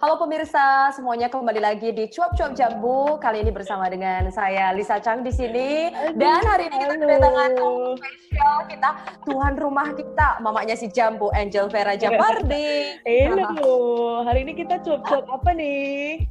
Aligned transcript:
Halo 0.00 0.16
pemirsa, 0.16 0.88
semuanya 0.96 1.28
kembali 1.28 1.60
lagi 1.60 1.92
di 1.92 2.08
Cuap 2.08 2.32
Cuap 2.32 2.56
Jambu. 2.56 3.20
Kali 3.20 3.44
ini 3.44 3.52
bersama 3.52 3.84
dengan 3.84 4.32
saya 4.32 4.72
Lisa 4.72 4.96
Chang 4.96 5.20
di 5.20 5.28
sini. 5.28 5.92
Dan 6.16 6.40
hari 6.40 6.72
ini 6.72 6.76
kita 6.80 6.96
kedatangan 6.96 7.50
tamu 7.52 8.00
spesial 8.00 8.56
kita, 8.64 8.90
tuan 9.28 9.60
rumah 9.60 9.92
kita, 9.92 10.40
mamanya 10.40 10.72
si 10.72 10.88
Jambu, 10.88 11.28
Angel 11.36 11.68
Vera 11.68 12.00
Japardi. 12.00 12.96
Halo, 13.28 13.76
hari 14.24 14.48
ini 14.48 14.56
kita 14.56 14.80
cuap 14.80 15.04
cuap 15.04 15.28
apa 15.36 15.52
nih? 15.52 16.24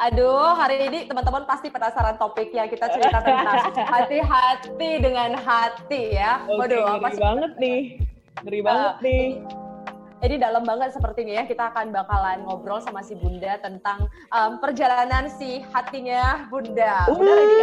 Aduh, 0.00 0.56
hari 0.56 0.88
ini 0.88 1.04
teman-teman 1.04 1.44
pasti 1.44 1.68
penasaran 1.68 2.16
topiknya. 2.16 2.64
Kita 2.64 2.88
cerita 2.96 3.20
tentang 3.20 3.76
hati-hati 3.76 4.90
dengan 5.04 5.36
hati 5.36 6.16
ya. 6.16 6.48
Waduh, 6.48 6.96
apa 6.96 7.12
sih? 7.12 7.20
banget 7.20 7.52
nih. 7.60 7.80
Ngeri 8.40 8.60
banget 8.64 8.94
uh, 8.96 9.04
nih. 9.04 9.59
Jadi 10.20 10.36
dalam 10.36 10.68
banget 10.68 10.92
sepertinya 10.92 11.40
ya 11.40 11.44
kita 11.48 11.72
akan 11.72 11.96
bakalan 11.96 12.44
ngobrol 12.44 12.76
sama 12.84 13.00
si 13.00 13.16
Bunda 13.16 13.56
tentang 13.64 14.04
um, 14.28 14.60
perjalanan 14.60 15.32
si 15.32 15.64
hatinya 15.72 16.44
Bunda. 16.52 17.08
Bunda 17.08 17.32
ready 17.32 17.60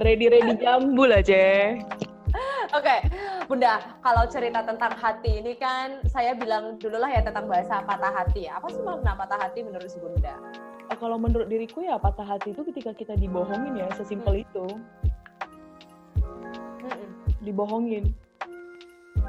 ready 0.04 0.26
ready 0.32 0.52
jambu 0.56 1.04
lah, 1.04 1.20
Ce. 1.20 1.76
Oke, 2.72 2.90
okay. 2.90 2.98
Bunda, 3.44 3.78
kalau 4.00 4.24
cerita 4.26 4.64
tentang 4.64 4.96
hati 4.96 5.44
ini 5.44 5.54
kan 5.60 6.00
saya 6.08 6.32
bilang 6.32 6.80
dulu 6.80 6.96
lah 6.96 7.12
ya 7.12 7.20
tentang 7.20 7.44
bahasa 7.44 7.84
patah 7.84 8.10
hati. 8.10 8.48
Apa 8.48 8.72
sih 8.72 8.80
makna 8.80 9.12
patah 9.12 9.36
hati 9.36 9.60
menurut 9.60 9.92
si 9.92 10.00
Bunda? 10.00 10.40
Eh, 10.88 10.96
kalau 10.96 11.20
menurut 11.20 11.52
diriku 11.52 11.84
ya 11.84 12.00
patah 12.00 12.24
hati 12.24 12.56
itu 12.56 12.64
ketika 12.72 12.96
kita 12.96 13.14
dibohongin 13.20 13.76
ya, 13.76 13.92
sesimpel 13.92 14.40
hmm. 14.40 14.44
itu. 14.48 14.66
Hmm. 16.80 17.06
Dibohongin. 17.44 18.16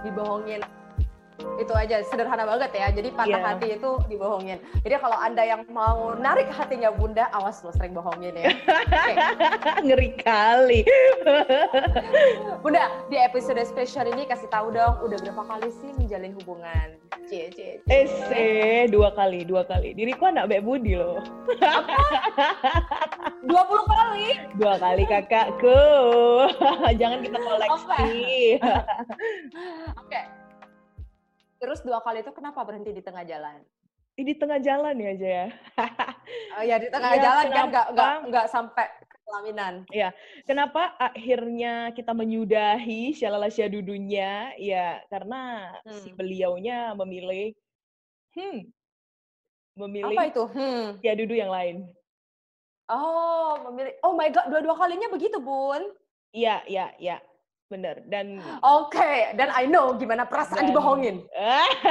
Dibohongin 0.02 0.64
itu 1.58 1.74
aja 1.74 2.04
sederhana 2.04 2.44
banget 2.44 2.72
ya. 2.76 2.88
Jadi 2.92 3.10
patah 3.16 3.40
yeah. 3.40 3.44
hati 3.56 3.68
itu 3.80 3.92
dibohongin. 4.12 4.60
Jadi 4.84 4.96
kalau 5.00 5.18
anda 5.20 5.44
yang 5.44 5.64
mau 5.72 6.14
narik 6.18 6.52
hatinya 6.52 6.92
bunda 6.92 7.28
awas 7.32 7.64
lo 7.64 7.72
sering 7.72 7.96
bohongin 7.96 8.36
ya. 8.36 8.52
Okay. 8.68 9.16
ngeri 9.88 10.10
kali. 10.20 10.82
Bunda 12.64 12.90
di 13.08 13.18
episode 13.22 13.62
spesial 13.66 14.10
ini 14.10 14.26
kasih 14.26 14.50
tahu 14.50 14.74
dong 14.74 14.98
udah 15.06 15.18
berapa 15.22 15.44
kali 15.46 15.70
sih 15.70 15.90
menjalin 15.98 16.34
hubungan? 16.42 16.98
Cie 17.26 17.50
cie, 17.54 17.82
cie. 17.86 18.06
eh 18.34 18.84
dua 18.90 19.14
kali 19.14 19.46
dua 19.46 19.66
kali. 19.66 19.94
Diriku 19.98 20.30
anak 20.30 20.50
Mbak 20.50 20.62
Budi 20.66 20.94
loh. 20.98 21.22
Dua 23.46 23.62
puluh 23.70 23.86
kali? 23.86 24.42
Dua 24.58 24.74
kali 24.82 25.06
kakakku. 25.06 25.78
Jangan 26.98 27.22
kita 27.22 27.38
koleksi. 27.38 28.58
Oke. 28.58 30.10
Okay. 30.10 30.26
Terus 31.60 31.80
dua 31.82 32.04
kali 32.04 32.22
itu 32.22 32.32
kenapa 32.36 32.62
berhenti 32.64 32.92
di 32.92 33.04
tengah 33.04 33.24
jalan? 33.24 33.60
Di 34.16 34.34
tengah 34.36 34.60
jalan 34.64 34.96
ya 34.96 35.10
aja 35.12 35.28
ya. 35.28 35.48
oh 36.56 36.64
ya 36.64 36.76
di 36.80 36.88
tengah 36.88 37.12
ya, 37.16 37.22
jalan 37.22 37.46
kan 37.52 37.66
nggak 37.68 37.88
nggak 37.92 38.14
nggak 38.32 38.46
sampai 38.48 38.88
pelaminan. 39.26 39.74
Iya. 39.92 40.10
Kenapa 40.48 40.96
akhirnya 40.96 41.92
kita 41.92 42.16
menyudahi 42.16 43.12
Syalala 43.12 43.52
Syadudunya? 43.52 44.56
Ya 44.56 45.04
karena 45.12 45.74
hmm. 45.84 46.00
si 46.00 46.10
beliaunya 46.16 46.96
memilih 46.96 47.52
hmm 48.40 48.72
memilih 49.76 50.16
apa 50.16 50.24
itu? 50.32 50.44
Hmm. 50.56 50.88
Syadudu 51.04 51.36
yang 51.36 51.52
lain. 51.52 51.84
Oh, 52.88 53.60
memilih. 53.70 53.94
Oh 54.06 54.14
my 54.16 54.30
god, 54.32 54.48
dua-dua 54.48 54.76
kalinya 54.78 55.10
begitu, 55.12 55.38
Bun. 55.42 55.84
Iya, 56.32 56.64
iya, 56.70 56.94
iya. 57.02 57.18
Bener 57.66 58.06
dan 58.06 58.38
oke 58.62 58.94
okay. 58.94 59.34
dan 59.34 59.50
I 59.50 59.66
know 59.66 59.98
gimana 59.98 60.30
perasaan 60.30 60.70
dan, 60.70 60.70
dibohongin 60.70 61.26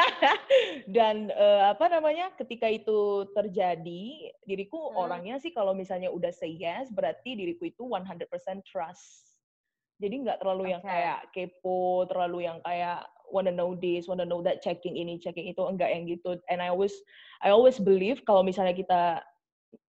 dan 0.96 1.34
uh, 1.34 1.74
apa 1.74 1.90
namanya 1.90 2.30
ketika 2.38 2.70
itu 2.70 3.26
terjadi 3.34 4.30
diriku 4.46 4.78
hmm. 4.78 5.02
orangnya 5.02 5.42
sih 5.42 5.50
kalau 5.50 5.74
misalnya 5.74 6.14
udah 6.14 6.30
say 6.30 6.54
yes 6.54 6.94
berarti 6.94 7.34
diriku 7.34 7.66
itu 7.66 7.90
100% 7.90 8.22
trust 8.62 9.34
jadi 9.98 10.14
nggak 10.22 10.46
terlalu 10.46 10.62
okay. 10.62 10.72
yang 10.78 10.82
kayak 10.86 11.20
kepo 11.34 12.06
terlalu 12.06 12.46
yang 12.46 12.62
kayak 12.62 13.02
wanna 13.34 13.50
know 13.50 13.74
this 13.74 14.06
wanna 14.06 14.22
know 14.22 14.46
that 14.46 14.62
checking 14.62 14.94
ini 14.94 15.18
checking 15.18 15.50
itu 15.50 15.62
enggak 15.66 15.90
yang 15.90 16.06
gitu 16.06 16.38
and 16.54 16.62
I 16.62 16.70
always 16.70 16.94
I 17.42 17.50
always 17.50 17.82
believe 17.82 18.22
kalau 18.22 18.46
misalnya 18.46 18.78
kita 18.78 19.26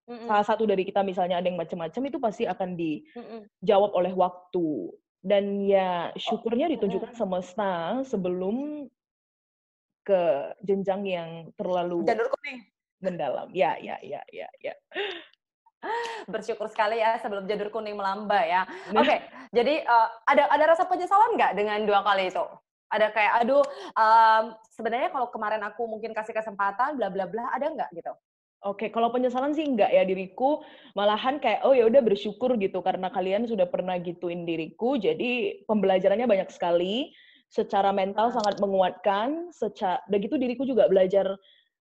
Mm 0.06 0.22
-mm. 0.22 0.28
salah 0.30 0.46
satu 0.46 0.70
dari 0.70 0.86
kita 0.86 1.02
misalnya 1.02 1.42
ada 1.42 1.50
yang 1.50 1.58
macam-macam 1.58 2.02
itu 2.06 2.18
pasti 2.22 2.46
akan 2.46 2.78
dijawab 2.78 3.90
oleh 3.98 4.14
waktu 4.14 4.94
dan 5.26 5.66
ya 5.66 6.14
oh, 6.14 6.22
syukurnya 6.22 6.70
ditunjukkan 6.78 7.18
semesta 7.18 8.06
sebelum 8.06 8.86
ke 10.06 10.22
jenjang 10.62 11.02
yang 11.10 11.30
terlalu 11.58 12.06
janur 12.06 12.30
kuning 12.30 12.62
mendalam. 13.02 13.48
Ya, 13.52 13.78
ya, 13.82 13.98
ya, 14.02 14.22
ya, 14.30 14.48
ya. 14.62 14.74
Bersyukur 16.34 16.66
sekali 16.70 16.98
ya 16.98 17.18
sebelum 17.22 17.46
janur 17.46 17.70
kuning 17.70 17.98
melambai 17.98 18.54
ya. 18.54 18.66
Nah. 18.94 19.02
Oke, 19.02 19.10
okay, 19.10 19.20
jadi 19.54 19.86
uh, 19.86 20.10
ada 20.26 20.50
ada 20.50 20.74
rasa 20.74 20.90
penyesalan 20.90 21.38
nggak 21.38 21.54
dengan 21.58 21.80
dua 21.86 22.02
kali 22.02 22.30
itu? 22.34 22.46
Ada 22.86 23.10
kayak, 23.10 23.34
aduh, 23.44 23.66
um, 23.98 24.54
sebenarnya 24.70 25.10
kalau 25.10 25.28
kemarin 25.34 25.62
aku 25.66 25.90
mungkin 25.90 26.14
kasih 26.14 26.38
kesempatan, 26.38 27.02
bla 27.02 27.10
bla 27.10 27.26
bla, 27.26 27.50
ada 27.50 27.66
nggak 27.74 27.90
gitu? 27.98 28.14
Oke, 28.66 28.90
kalau 28.90 29.14
penyesalan 29.14 29.54
sih 29.54 29.62
enggak 29.62 29.94
ya 29.94 30.02
diriku, 30.02 30.66
malahan 30.98 31.38
kayak 31.38 31.62
oh 31.62 31.78
ya 31.78 31.86
udah 31.86 32.02
bersyukur 32.02 32.58
gitu 32.58 32.82
karena 32.82 33.14
kalian 33.14 33.46
sudah 33.46 33.70
pernah 33.70 33.94
gituin 34.02 34.42
diriku, 34.42 34.98
jadi 34.98 35.62
pembelajarannya 35.70 36.26
banyak 36.26 36.50
sekali. 36.50 37.14
Secara 37.46 37.94
mental 37.94 38.34
sangat 38.34 38.58
menguatkan, 38.58 39.54
secara 39.54 40.02
dan 40.10 40.18
gitu 40.18 40.36
diriku 40.42 40.66
juga 40.66 40.90
belajar 40.90 41.38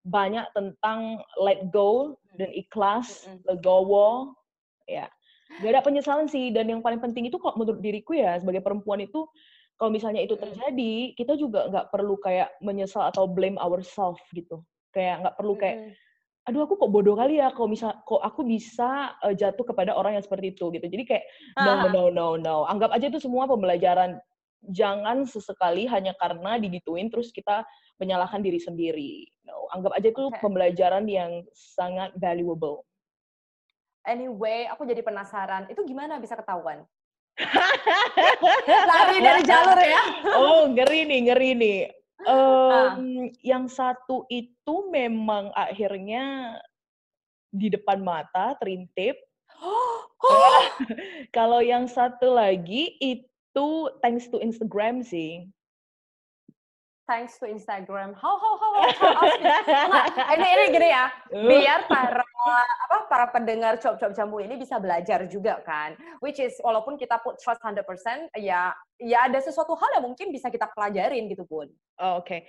banyak 0.07 0.47
tentang 0.55 1.19
let 1.43 1.67
go 1.75 2.15
dan 2.39 2.55
ikhlas, 2.55 3.27
legowo, 3.43 4.39
ya. 4.87 5.11
Gak 5.59 5.75
ada 5.75 5.83
penyesalan 5.83 6.31
sih. 6.31 6.55
Dan 6.55 6.71
yang 6.71 6.81
paling 6.81 7.03
penting 7.03 7.27
itu 7.27 7.43
kok 7.43 7.59
menurut 7.59 7.83
diriku 7.83 8.15
ya 8.15 8.39
sebagai 8.39 8.63
perempuan 8.63 9.03
itu 9.03 9.27
kalau 9.75 9.91
misalnya 9.91 10.23
itu 10.23 10.39
terjadi, 10.39 11.19
kita 11.19 11.35
juga 11.35 11.67
nggak 11.71 11.91
perlu 11.91 12.15
kayak 12.23 12.55
menyesal 12.63 13.11
atau 13.11 13.27
blame 13.27 13.59
ourselves 13.59 14.23
gitu. 14.31 14.63
Kayak 14.95 15.27
nggak 15.27 15.37
perlu 15.37 15.55
kayak 15.59 15.99
aduh 16.49 16.65
aku 16.65 16.81
kok 16.81 16.89
bodoh 16.89 17.13
kali 17.13 17.37
ya 17.37 17.53
kok 17.53 17.69
bisa 17.69 17.93
kok 18.09 18.25
aku 18.25 18.41
bisa 18.41 19.13
uh, 19.21 19.37
jatuh 19.37 19.69
kepada 19.69 19.93
orang 19.93 20.17
yang 20.17 20.25
seperti 20.25 20.57
itu 20.57 20.73
gitu. 20.73 20.89
Jadi 20.89 21.05
kayak 21.05 21.25
no 21.61 21.93
no 21.93 22.03
no 22.09 22.27
no. 22.41 22.57
Anggap 22.65 22.97
aja 22.97 23.13
itu 23.13 23.21
semua 23.21 23.45
pembelajaran. 23.45 24.17
Jangan 24.59 25.23
sesekali 25.29 25.87
hanya 25.87 26.17
karena 26.19 26.59
digituin 26.59 27.13
terus 27.13 27.31
kita 27.31 27.63
menyalahkan 28.01 28.41
diri 28.41 28.57
sendiri. 28.57 29.29
No 29.45 29.69
anggap 29.77 29.93
aja 30.01 30.09
itu 30.09 30.25
okay. 30.33 30.41
pembelajaran 30.41 31.05
yang 31.05 31.45
sangat 31.53 32.17
valuable. 32.17 32.89
Anyway 34.09 34.65
aku 34.73 34.89
jadi 34.89 35.05
penasaran. 35.05 35.69
Itu 35.69 35.85
gimana 35.85 36.17
bisa 36.17 36.33
ketahuan? 36.33 36.89
Lari 38.89 39.21
dari 39.21 39.43
jalur 39.45 39.79
ya. 39.79 40.03
Oh 40.33 40.65
ngeri 40.73 41.05
nih 41.05 41.21
ngeri 41.29 41.51
nih 41.55 41.79
Um, 42.29 43.33
yang 43.41 43.73
satu 43.73 44.29
itu 44.29 44.93
memang 44.93 45.49
akhirnya 45.57 46.57
di 47.49 47.73
depan 47.73 48.05
mata 48.05 48.53
terintip. 48.61 49.17
Kalau 51.37 51.65
yang 51.65 51.89
satu 51.89 52.37
lagi 52.37 53.01
itu 53.01 53.69
thanks 54.05 54.29
to 54.29 54.37
Instagram 54.45 55.01
sih 55.01 55.49
thanks 57.09 57.41
to 57.41 57.49
Instagram. 57.49 58.13
How 58.13 58.37
how 58.37 58.55
how 58.61 58.73
how, 58.77 59.19
how 59.25 60.35
ini 60.37 60.47
ini 60.47 60.65
gini 60.77 60.89
ya, 60.93 61.09
biar 61.33 61.89
para 61.89 62.23
apa 62.85 62.99
para 63.09 63.27
pendengar 63.33 63.81
cop-cop 63.81 64.13
jamu 64.13 64.45
ini 64.45 64.61
bisa 64.61 64.77
belajar 64.77 65.25
juga 65.27 65.65
kan. 65.65 65.97
Which 66.21 66.39
is 66.39 66.61
walaupun 66.61 67.01
kita 67.01 67.19
put 67.25 67.41
trust 67.41 67.65
100%, 67.65 67.81
ya 68.37 68.77
ya 69.01 69.19
ada 69.25 69.41
sesuatu 69.41 69.73
hal 69.75 69.99
yang 69.99 70.05
mungkin 70.13 70.29
bisa 70.29 70.53
kita 70.53 70.69
pelajarin 70.77 71.27
gitu 71.33 71.49
pun. 71.49 71.73
Oh, 71.99 72.21
Oke. 72.21 72.29
Okay. 72.29 72.41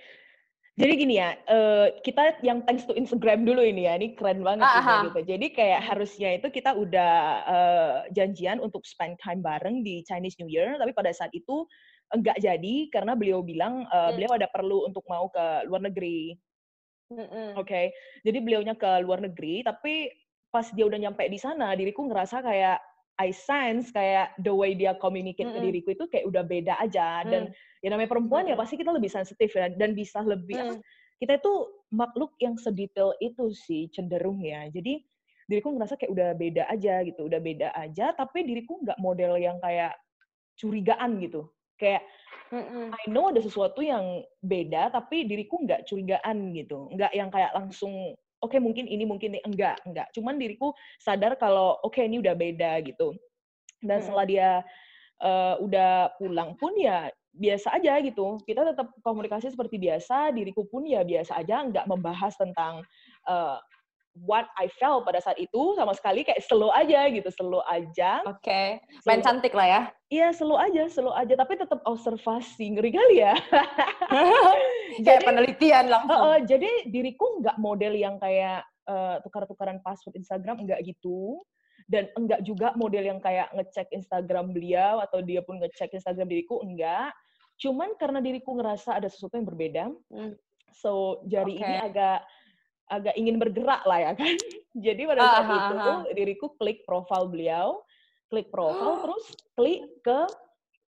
Jadi 0.80 0.92
gini 0.96 1.20
ya, 1.20 1.36
uh, 1.50 1.92
kita 2.00 2.40
yang 2.40 2.64
thanks 2.64 2.88
to 2.88 2.96
Instagram 2.96 3.44
dulu 3.44 3.60
ini 3.60 3.84
ya, 3.84 4.00
ini 4.00 4.16
keren 4.16 4.40
banget 4.40 4.64
uh, 4.64 5.12
gitu. 5.12 5.20
Jadi 5.36 5.52
kayak 5.52 5.84
harusnya 5.84 6.40
itu 6.40 6.48
kita 6.48 6.72
udah 6.72 7.14
uh, 7.44 7.96
janjian 8.16 8.64
untuk 8.64 8.88
spend 8.88 9.20
time 9.20 9.44
bareng 9.44 9.84
di 9.84 10.00
Chinese 10.08 10.40
New 10.40 10.48
Year, 10.48 10.80
tapi 10.80 10.96
pada 10.96 11.12
saat 11.12 11.34
itu 11.36 11.68
enggak 12.10 12.38
jadi 12.42 12.74
karena 12.90 13.12
beliau 13.14 13.40
bilang 13.42 13.86
uh, 13.88 14.10
hmm. 14.10 14.14
beliau 14.18 14.32
ada 14.34 14.48
perlu 14.50 14.86
untuk 14.86 15.06
mau 15.06 15.30
ke 15.30 15.66
luar 15.70 15.82
negeri. 15.86 16.34
Hmm. 17.10 17.58
Oke, 17.58 17.66
okay? 17.66 17.86
jadi 18.22 18.38
beliaunya 18.38 18.78
ke 18.78 19.02
luar 19.02 19.18
negeri, 19.18 19.66
tapi 19.66 20.14
pas 20.54 20.62
dia 20.70 20.86
udah 20.86 20.94
nyampe 20.94 21.26
di 21.26 21.42
sana, 21.42 21.74
diriku 21.74 22.06
ngerasa 22.06 22.38
kayak 22.38 22.78
I 23.20 23.36
sense 23.36 23.92
kayak 23.92 24.32
the 24.40 24.48
way 24.48 24.72
dia 24.72 24.96
communicate 24.96 25.44
mm 25.44 25.52
-hmm. 25.52 25.60
ke 25.60 25.66
diriku 25.68 25.88
itu 25.92 26.04
kayak 26.08 26.24
udah 26.24 26.40
beda 26.40 26.74
aja 26.80 27.20
dan 27.28 27.52
mm. 27.52 27.84
ya 27.84 27.88
namanya 27.92 28.16
perempuan 28.16 28.48
mm. 28.48 28.50
ya 28.50 28.56
pasti 28.56 28.80
kita 28.80 28.96
lebih 28.96 29.12
sensitif 29.12 29.52
ya 29.52 29.68
dan 29.76 29.92
bisa 29.92 30.24
lebih 30.24 30.56
mm. 30.56 30.64
apa, 30.64 30.74
kita 31.20 31.32
itu 31.36 31.52
makhluk 31.92 32.32
yang 32.40 32.56
sedetail 32.56 33.12
itu 33.20 33.52
sih 33.52 33.92
cenderung 33.92 34.40
ya 34.40 34.72
jadi 34.72 35.04
diriku 35.52 35.76
ngerasa 35.76 36.00
kayak 36.00 36.12
udah 36.16 36.28
beda 36.32 36.64
aja 36.72 37.04
gitu 37.04 37.28
udah 37.28 37.40
beda 37.44 37.68
aja 37.76 38.16
tapi 38.16 38.48
diriku 38.48 38.80
nggak 38.80 38.96
model 38.96 39.36
yang 39.36 39.60
kayak 39.60 39.92
curigaan 40.56 41.20
gitu 41.20 41.44
kayak 41.80 42.04
Mm-mm. 42.50 42.90
I 42.90 43.04
know 43.06 43.30
ada 43.30 43.38
sesuatu 43.38 43.78
yang 43.78 44.26
beda, 44.42 44.90
tapi 44.90 45.22
diriku 45.22 45.62
nggak 45.62 45.86
curigaan 45.86 46.50
gitu, 46.50 46.90
nggak 46.90 47.14
yang 47.14 47.30
kayak 47.30 47.54
langsung 47.54 48.18
oke 48.42 48.50
okay, 48.50 48.58
mungkin 48.58 48.90
ini 48.90 49.06
mungkin 49.06 49.38
ini 49.38 49.40
enggak 49.46 49.78
enggak, 49.86 50.10
cuman 50.10 50.34
diriku 50.34 50.74
sadar 50.98 51.38
kalau 51.38 51.78
oke 51.86 51.94
okay, 51.94 52.10
ini 52.10 52.18
udah 52.18 52.34
beda 52.34 52.82
gitu. 52.82 53.14
Dan 53.80 54.02
setelah 54.02 54.26
dia 54.26 54.48
uh, 55.22 55.62
udah 55.62 56.10
pulang 56.18 56.58
pun 56.58 56.74
ya 56.74 57.08
biasa 57.30 57.78
aja 57.78 58.02
gitu. 58.02 58.42
Kita 58.42 58.66
tetap 58.66 58.90
komunikasi 59.06 59.54
seperti 59.54 59.78
biasa, 59.78 60.34
diriku 60.34 60.66
pun 60.66 60.84
ya 60.84 61.06
biasa 61.06 61.38
aja, 61.38 61.62
nggak 61.64 61.86
membahas 61.86 62.34
tentang 62.34 62.82
uh, 63.30 63.62
what 64.18 64.50
I 64.58 64.66
felt 64.78 65.06
pada 65.06 65.22
saat 65.22 65.38
itu 65.38 65.78
sama 65.78 65.94
sekali 65.94 66.26
kayak 66.26 66.42
slow 66.42 66.74
aja 66.74 67.06
gitu, 67.10 67.28
slow 67.30 67.62
aja. 67.66 68.22
Oke, 68.26 68.42
okay. 68.42 68.66
main 69.06 69.22
cantik 69.22 69.54
lah 69.54 69.66
ya. 69.66 69.82
Iya, 70.10 70.28
slow 70.34 70.58
aja, 70.58 70.90
slow 70.90 71.14
aja, 71.14 71.34
tapi 71.38 71.54
tetap 71.54 71.78
observasi, 71.86 72.74
ngeri 72.74 72.90
kali 72.90 73.16
ya. 73.22 73.34
kayak 75.06 75.22
penelitian 75.22 75.86
langsung. 75.86 76.10
Uh, 76.10 76.34
uh, 76.34 76.38
jadi 76.42 76.90
diriku 76.90 77.38
nggak 77.38 77.56
model 77.62 77.94
yang 77.94 78.18
kayak 78.18 78.66
uh, 78.90 79.22
tukar-tukaran 79.22 79.78
password 79.86 80.18
Instagram, 80.18 80.66
nggak 80.66 80.82
gitu. 80.82 81.38
Dan 81.90 82.06
enggak 82.14 82.46
juga 82.46 82.70
model 82.78 83.02
yang 83.02 83.18
kayak 83.18 83.50
ngecek 83.50 83.90
Instagram 83.90 84.54
beliau 84.54 85.02
atau 85.02 85.22
dia 85.26 85.42
pun 85.42 85.58
ngecek 85.58 85.94
Instagram 85.94 86.30
diriku, 86.30 86.62
enggak. 86.62 87.10
Cuman 87.58 87.98
karena 87.98 88.22
diriku 88.22 88.54
ngerasa 88.54 88.94
ada 88.94 89.10
sesuatu 89.10 89.36
yang 89.36 89.46
berbeda, 89.46 89.84
hmm. 89.90 90.32
so 90.70 91.22
jari 91.26 91.58
okay. 91.58 91.66
ini 91.66 91.76
agak 91.82 92.18
agak 92.90 93.14
ingin 93.14 93.38
bergerak 93.38 93.86
lah 93.86 93.98
ya 94.02 94.12
kan. 94.18 94.34
Jadi 94.86 95.02
pada 95.06 95.22
saat 95.22 95.46
aha, 95.46 95.54
itu 95.54 95.76
aha. 95.78 96.12
diriku 96.14 96.46
klik 96.58 96.82
profil 96.82 97.30
beliau, 97.30 97.86
klik 98.28 98.50
profil 98.50 98.98
terus 99.06 99.24
klik 99.54 99.86
ke 100.02 100.26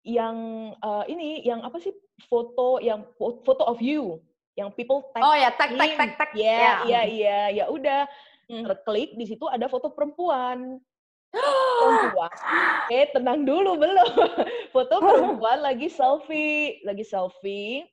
yang 0.02 0.36
uh, 0.82 1.06
ini 1.06 1.46
yang 1.46 1.62
apa 1.62 1.78
sih 1.78 1.94
foto 2.26 2.82
yang 2.82 3.06
foto 3.18 3.62
of 3.62 3.78
you 3.78 4.18
yang 4.58 4.68
people 4.74 5.06
tag 5.14 5.22
Oh 5.22 5.34
ya 5.34 5.54
tag 5.54 5.78
tag 5.78 5.94
tag 5.96 6.10
tag. 6.18 6.30
Ya 6.36 6.84
ya 6.84 7.00
iya 7.06 7.40
ya 7.54 7.64
udah 7.70 8.04
hmm. 8.50 8.66
terklik 8.68 9.14
di 9.16 9.24
situ 9.24 9.48
ada 9.48 9.70
foto 9.70 9.94
perempuan. 9.94 10.82
perempuan. 11.80 12.32
Eh 12.92 13.08
tenang 13.14 13.48
dulu 13.48 13.80
belum. 13.80 14.12
foto 14.74 14.94
perempuan 15.06 15.64
lagi 15.64 15.88
selfie, 15.88 16.84
lagi 16.84 17.06
selfie. 17.06 17.88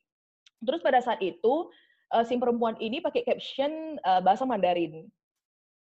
Terus 0.60 0.84
pada 0.84 1.00
saat 1.00 1.24
itu 1.24 1.72
uh, 2.14 2.26
si 2.26 2.38
perempuan 2.38 2.76
ini 2.82 3.02
pakai 3.02 3.26
caption 3.26 3.98
uh, 4.06 4.22
bahasa 4.22 4.46
Mandarin. 4.46 5.10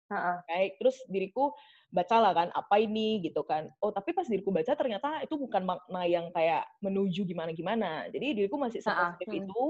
Uh-uh. 0.06 0.38
Baik, 0.46 0.78
terus 0.78 0.96
diriku 1.10 1.50
bacalah 1.90 2.30
kan 2.30 2.48
apa 2.54 2.78
ini 2.78 3.26
gitu 3.26 3.42
kan. 3.42 3.66
Oh, 3.82 3.90
tapi 3.90 4.14
pas 4.14 4.26
diriku 4.26 4.54
baca 4.54 4.70
ternyata 4.78 5.22
itu 5.26 5.34
bukan 5.34 5.66
makna 5.66 6.02
yang 6.06 6.30
kayak 6.30 6.62
menuju 6.78 7.26
gimana-gimana. 7.26 8.06
Jadi 8.14 8.38
diriku 8.38 8.54
masih 8.54 8.78
sensitif 8.82 9.26
uh-uh. 9.26 9.42
itu. 9.42 9.62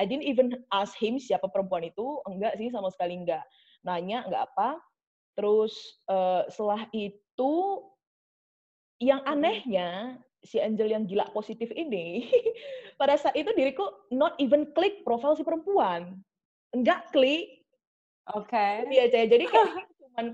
I 0.00 0.08
didn't 0.08 0.24
even 0.24 0.56
ask 0.72 0.96
him 0.96 1.20
siapa 1.20 1.48
perempuan 1.52 1.84
itu. 1.84 2.24
Enggak 2.24 2.56
sih 2.56 2.72
sama 2.72 2.88
sekali 2.88 3.20
enggak. 3.20 3.44
Nanya 3.84 4.24
enggak 4.24 4.48
apa. 4.48 4.80
Terus 5.36 5.76
uh, 6.08 6.48
setelah 6.48 6.88
itu 6.92 7.52
yang 9.02 9.20
anehnya 9.28 10.16
si 10.42 10.58
Angel 10.58 10.90
yang 10.90 11.06
gila 11.06 11.30
positif 11.30 11.70
ini, 11.72 12.26
pada 13.00 13.14
saat 13.14 13.38
itu 13.38 13.50
diriku 13.54 13.86
not 14.10 14.34
even 14.42 14.66
klik 14.74 15.06
profil 15.06 15.38
si 15.38 15.46
perempuan. 15.46 16.18
Enggak 16.74 17.08
klik. 17.14 17.62
Oke. 18.34 18.50
Okay. 18.50 18.86
Iya, 18.90 19.26
jadi 19.26 19.44
kayak 19.46 19.70
cuman 20.02 20.26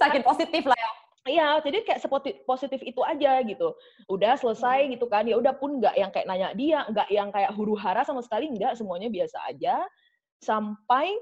sakit 0.00 0.22
positif 0.24 0.62
lah 0.68 0.76
ya. 0.76 0.90
Iya, 1.24 1.48
jadi 1.64 1.78
kayak 1.88 2.04
positif 2.44 2.84
itu 2.84 3.00
aja 3.00 3.40
gitu. 3.48 3.72
Udah 4.12 4.36
selesai 4.36 4.84
hmm. 4.84 4.90
gitu 4.96 5.08
kan. 5.08 5.24
Ya 5.24 5.40
udah 5.40 5.56
pun 5.56 5.80
nggak 5.80 5.96
yang 5.96 6.12
kayak 6.12 6.28
nanya 6.28 6.52
dia, 6.52 6.84
nggak 6.84 7.08
yang 7.08 7.32
kayak 7.32 7.52
huru 7.56 7.72
hara 7.80 8.04
sama 8.04 8.20
sekali, 8.20 8.52
nggak 8.52 8.76
semuanya 8.76 9.08
biasa 9.08 9.40
aja. 9.48 9.80
Sampai 10.44 11.16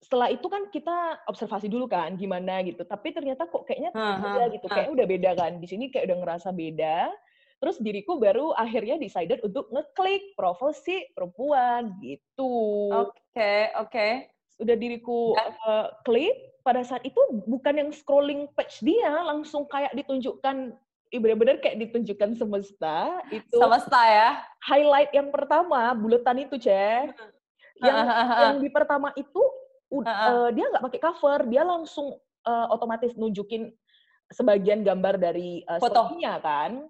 setelah 0.00 0.32
itu 0.32 0.48
kan 0.48 0.64
kita 0.72 1.20
observasi 1.28 1.68
dulu 1.68 1.84
kan 1.84 2.16
gimana 2.16 2.64
gitu. 2.64 2.82
Tapi 2.88 3.12
ternyata 3.12 3.44
kok 3.44 3.68
kayaknya 3.68 3.92
beda 3.92 4.44
gitu. 4.56 4.66
kayak 4.66 4.88
udah 4.88 5.06
beda 5.06 5.30
kan. 5.36 5.52
Di 5.60 5.68
sini 5.68 5.92
kayak 5.92 6.08
udah 6.08 6.18
ngerasa 6.24 6.48
beda. 6.56 7.12
Terus 7.60 7.76
diriku 7.76 8.16
baru 8.16 8.56
akhirnya 8.56 8.96
decided 8.96 9.44
untuk 9.44 9.68
ngeklik 9.68 10.32
profil 10.32 10.72
si 10.72 11.04
perempuan 11.12 12.00
gitu. 12.00 12.88
Oke 12.88 13.12
okay, 13.36 13.60
oke. 13.76 13.92
Okay. 13.92 14.12
udah 14.60 14.76
diriku 14.76 15.32
uh, 15.40 15.88
klik 16.04 16.36
pada 16.60 16.84
saat 16.84 17.00
itu 17.00 17.16
bukan 17.48 17.80
yang 17.80 17.90
scrolling 17.96 18.44
page 18.52 18.84
dia 18.84 19.08
langsung 19.24 19.64
kayak 19.64 19.88
ditunjukkan 19.96 20.76
benar-benar 21.18 21.64
kayak 21.64 21.80
ditunjukkan 21.80 22.36
semesta 22.36 23.24
itu. 23.32 23.56
Semesta 23.56 24.00
ya? 24.04 24.30
Highlight 24.62 25.10
yang 25.16 25.32
pertama 25.32 25.96
buletan 25.96 26.44
itu 26.44 26.60
cek. 26.60 27.10
Yang 27.80 27.96
yang 28.12 28.56
di 28.60 28.68
pertama 28.68 29.08
itu 29.16 29.40
uh, 29.90 30.06
uh, 30.06 30.48
dia 30.54 30.66
nggak 30.70 30.84
pakai 30.86 31.00
cover, 31.02 31.38
dia 31.50 31.62
langsung 31.66 32.14
uh, 32.46 32.66
otomatis 32.70 33.12
nunjukin 33.18 33.74
sebagian 34.30 34.86
gambar 34.86 35.18
dari 35.18 35.66
uh, 35.66 35.82
fotonya 35.82 36.38
kan. 36.38 36.86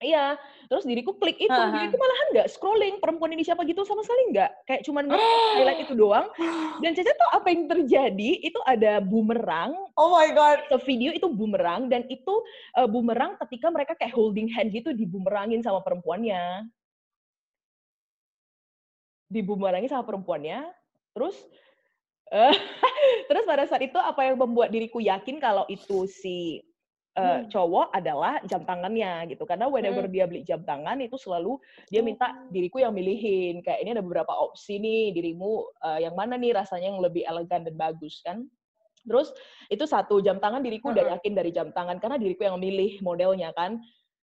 Iya, 0.00 0.40
terus 0.72 0.88
diriku 0.88 1.12
klik 1.20 1.36
itu, 1.36 1.52
uh-huh. 1.52 1.76
diriku 1.76 2.00
malahan 2.00 2.28
nggak 2.32 2.48
scrolling 2.48 2.96
perempuan 3.04 3.36
ini 3.36 3.44
siapa 3.44 3.68
gitu 3.68 3.84
sama 3.84 4.00
sekali 4.00 4.32
nggak, 4.32 4.64
kayak 4.64 4.82
cuman 4.88 5.12
highlight 5.60 5.84
itu 5.84 5.92
doang. 5.92 6.32
Dan 6.80 6.96
Caca 6.96 7.12
tuh 7.12 7.30
apa 7.36 7.46
yang 7.52 7.68
terjadi? 7.68 8.30
Itu 8.40 8.64
ada 8.64 9.04
bumerang. 9.04 9.76
Oh 10.00 10.16
my 10.16 10.32
god. 10.32 10.64
Ke 10.72 10.80
video 10.88 11.12
itu 11.12 11.28
bumerang 11.28 11.92
dan 11.92 12.08
itu 12.08 12.32
uh, 12.80 12.88
bumerang 12.88 13.36
ketika 13.44 13.68
mereka 13.68 13.92
kayak 13.92 14.16
holding 14.16 14.48
hand 14.48 14.72
gitu 14.72 14.96
dibumerangin 14.96 15.60
sama 15.60 15.84
perempuannya. 15.84 16.64
Dibumerangin 19.28 19.92
sama 19.92 20.08
perempuannya. 20.08 20.64
Terus 21.12 21.36
Terus 23.28 23.44
pada 23.46 23.64
saat 23.66 23.82
itu 23.82 23.98
apa 23.98 24.22
yang 24.26 24.38
membuat 24.38 24.70
diriku 24.70 25.02
yakin 25.02 25.42
kalau 25.42 25.66
itu 25.66 26.06
si 26.06 26.62
uh, 27.18 27.42
hmm. 27.42 27.50
cowok 27.50 27.88
adalah 27.90 28.38
jam 28.46 28.62
tangannya 28.62 29.26
gitu 29.30 29.42
karena 29.48 29.66
whenever 29.66 30.06
hmm. 30.06 30.12
dia 30.12 30.24
beli 30.28 30.42
jam 30.46 30.62
tangan 30.62 31.00
itu 31.02 31.16
selalu 31.18 31.58
dia 31.90 32.04
minta 32.04 32.30
oh. 32.30 32.50
diriku 32.52 32.78
yang 32.82 32.94
milihin 32.94 33.64
kayak 33.64 33.82
ini 33.82 33.96
ada 33.96 34.04
beberapa 34.04 34.30
opsi 34.30 34.78
nih 34.78 35.10
dirimu 35.14 35.66
uh, 35.82 35.98
yang 35.98 36.14
mana 36.14 36.38
nih 36.38 36.54
rasanya 36.54 36.94
yang 36.94 37.02
lebih 37.02 37.26
elegan 37.26 37.66
dan 37.66 37.74
bagus 37.74 38.22
kan 38.22 38.46
terus 39.08 39.32
itu 39.72 39.88
satu 39.88 40.20
jam 40.20 40.36
tangan 40.38 40.60
diriku 40.60 40.92
udah 40.92 41.16
yakin 41.16 41.32
dari 41.32 41.50
jam 41.50 41.72
tangan 41.72 41.96
karena 41.98 42.20
diriku 42.20 42.44
yang 42.44 42.60
milih 42.60 43.00
modelnya 43.00 43.48
kan 43.56 43.80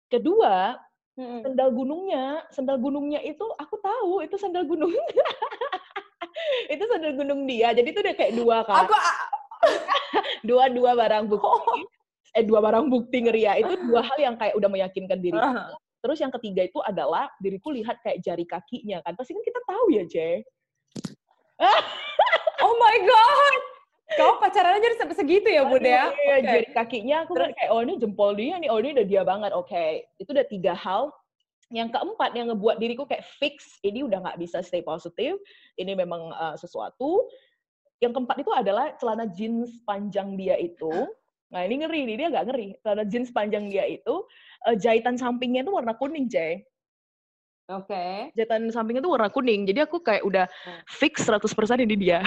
kedua 0.07 0.77
hmm. 1.17 1.41
sendal 1.49 1.73
gunungnya 1.73 2.45
sendal 2.53 2.77
gunungnya 2.77 3.19
itu 3.25 3.41
aku 3.57 3.81
tahu 3.81 4.21
itu 4.21 4.37
sendal 4.37 4.63
gunung 4.69 4.93
itu 6.67 6.83
sandal 6.85 7.13
gunung 7.15 7.47
dia. 7.49 7.73
Jadi 7.73 7.87
itu 7.89 7.99
udah 8.03 8.15
kayak 8.15 8.33
dua 8.37 8.57
kan. 8.67 8.85
Aku 8.85 8.93
dua-dua 10.49 10.91
barang 10.97 11.25
bukti. 11.31 11.47
Oh. 11.47 11.79
Eh 12.31 12.43
dua 12.47 12.59
barang 12.63 12.85
bukti 12.91 13.17
ngeri 13.23 13.41
ya. 13.47 13.53
Itu 13.57 13.73
dua 13.87 14.01
hal 14.05 14.17
yang 14.19 14.35
kayak 14.37 14.53
udah 14.57 14.69
meyakinkan 14.69 15.19
diri. 15.19 15.37
Uh. 15.37 15.73
Terus 16.01 16.17
yang 16.17 16.33
ketiga 16.33 16.65
itu 16.65 16.81
adalah 16.81 17.29
diriku 17.37 17.69
lihat 17.69 18.01
kayak 18.01 18.25
jari 18.25 18.45
kakinya 18.49 19.05
kan. 19.05 19.13
Pasti 19.13 19.37
kan 19.37 19.43
kita 19.45 19.59
tahu 19.69 19.85
ya, 19.93 20.03
Jay. 20.09 20.41
oh 22.65 22.73
my 22.81 22.97
god. 23.05 23.61
Kau 24.11 24.35
pacaran 24.43 24.75
aja 24.75 24.97
sampai 24.99 25.15
segitu 25.15 25.47
ya, 25.47 25.63
Bunda 25.63 25.87
ya? 25.87 26.05
Iya, 26.11 26.35
okay. 26.35 26.39
jari 26.43 26.67
kakinya 26.75 27.15
aku 27.23 27.31
Terus, 27.37 27.55
kayak, 27.55 27.71
oh 27.71 27.79
ini 27.79 27.93
jempol 27.95 28.31
dia 28.35 28.59
nih, 28.59 28.67
oh 28.67 28.77
ini 28.83 28.89
udah 28.91 29.05
dia 29.07 29.21
banget. 29.23 29.51
Oke, 29.55 29.71
okay. 29.71 29.89
itu 30.19 30.29
udah 30.35 30.47
tiga 30.51 30.73
hal 30.75 31.15
yang 31.71 31.87
keempat 31.87 32.35
yang 32.35 32.51
ngebuat 32.51 32.77
diriku 32.77 33.07
kayak 33.07 33.23
fix 33.39 33.79
ini 33.81 34.03
udah 34.03 34.19
nggak 34.19 34.37
bisa 34.37 34.59
stay 34.59 34.83
positif 34.83 35.39
ini 35.79 35.95
memang 35.95 36.35
uh, 36.35 36.55
sesuatu 36.59 37.25
yang 38.03 38.11
keempat 38.11 38.43
itu 38.43 38.51
adalah 38.51 38.91
celana 38.99 39.25
jeans 39.31 39.79
panjang 39.87 40.35
dia 40.35 40.59
itu 40.59 40.91
nah 41.51 41.63
ini 41.63 41.83
ngeri 41.83 41.99
ini 42.07 42.13
dia 42.19 42.27
nggak 42.27 42.45
ngeri 42.51 42.67
celana 42.83 43.03
jeans 43.07 43.31
panjang 43.31 43.71
dia 43.71 43.87
itu 43.87 44.27
uh, 44.67 44.75
jahitan 44.75 45.15
sampingnya 45.15 45.63
itu 45.63 45.71
warna 45.71 45.95
kuning 45.95 46.27
Jay 46.27 46.61
Oke. 47.71 47.87
Okay. 47.87 48.15
Jahitan 48.35 48.67
sampingnya 48.67 48.99
itu 48.99 49.11
warna 49.15 49.31
kuning. 49.31 49.63
Jadi 49.63 49.79
aku 49.79 50.03
kayak 50.03 50.27
udah 50.27 50.43
fix 50.91 51.23
100% 51.23 51.39
ini 51.79 51.95
dia. 51.95 52.19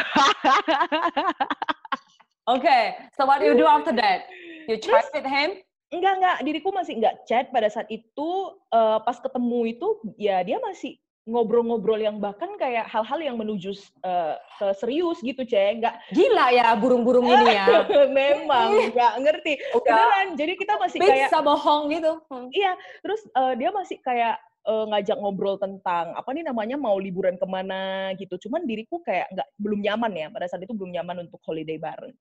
Oke. 2.49 2.65
okay. 2.65 2.85
So 3.13 3.29
what 3.29 3.45
do 3.45 3.53
you 3.53 3.57
do 3.59 3.69
after 3.69 3.93
that? 3.93 4.25
You 4.65 4.81
chat 4.81 5.13
with 5.13 5.29
him? 5.29 5.61
Enggak, 5.93 6.15
enggak. 6.21 6.37
Diriku 6.47 6.69
masih 6.73 7.01
enggak 7.01 7.17
chat 7.29 7.49
pada 7.53 7.69
saat 7.69 7.89
itu. 7.89 8.29
Uh, 8.73 8.99
pas 9.05 9.19
ketemu 9.21 9.77
itu, 9.77 9.89
ya 10.17 10.41
dia 10.43 10.59
masih 10.61 10.97
ngobrol-ngobrol 11.25 11.97
yang 11.97 12.21
bahkan 12.21 12.53
kayak 12.61 12.85
hal-hal 12.85 13.17
yang 13.17 13.41
menuju 13.41 13.73
uh, 14.05 14.37
ke 14.61 14.67
serius 14.77 15.21
gitu, 15.25 15.45
Ceng. 15.49 15.81
Enggak. 15.81 15.97
Gila 16.13 16.47
ya 16.53 16.77
burung-burung 16.77 17.25
ini 17.25 17.47
ya. 17.57 17.67
Memang, 18.21 18.93
enggak 18.93 19.15
ngerti. 19.25 19.53
Beneran. 19.73 20.27
Jadi 20.37 20.53
kita 20.61 20.75
masih 20.77 20.99
Bisa 21.01 21.09
kayak... 21.13 21.29
Bisa 21.33 21.39
bohong 21.41 21.83
gitu. 21.93 22.13
Hmm. 22.29 22.49
Iya. 22.53 22.73
Terus 23.01 23.21
uh, 23.33 23.55
dia 23.57 23.71
masih 23.73 23.97
kayak 24.05 24.37
uh, 24.69 24.85
ngajak 24.91 25.17
ngobrol 25.21 25.57
tentang 25.61 26.17
apa 26.17 26.29
nih 26.33 26.45
namanya 26.45 26.77
mau 26.81 26.97
liburan 26.97 27.37
ke 27.37 27.47
mana 27.47 28.13
gitu. 28.17 28.37
Cuman 28.49 28.65
diriku 28.65 29.01
kayak 29.05 29.31
nggak 29.33 29.49
belum 29.61 29.81
nyaman 29.85 30.13
ya 30.13 30.27
pada 30.33 30.47
saat 30.49 30.65
itu 30.65 30.73
belum 30.73 30.93
nyaman 30.93 31.29
untuk 31.29 31.41
holiday 31.45 31.77
bareng. 31.77 32.13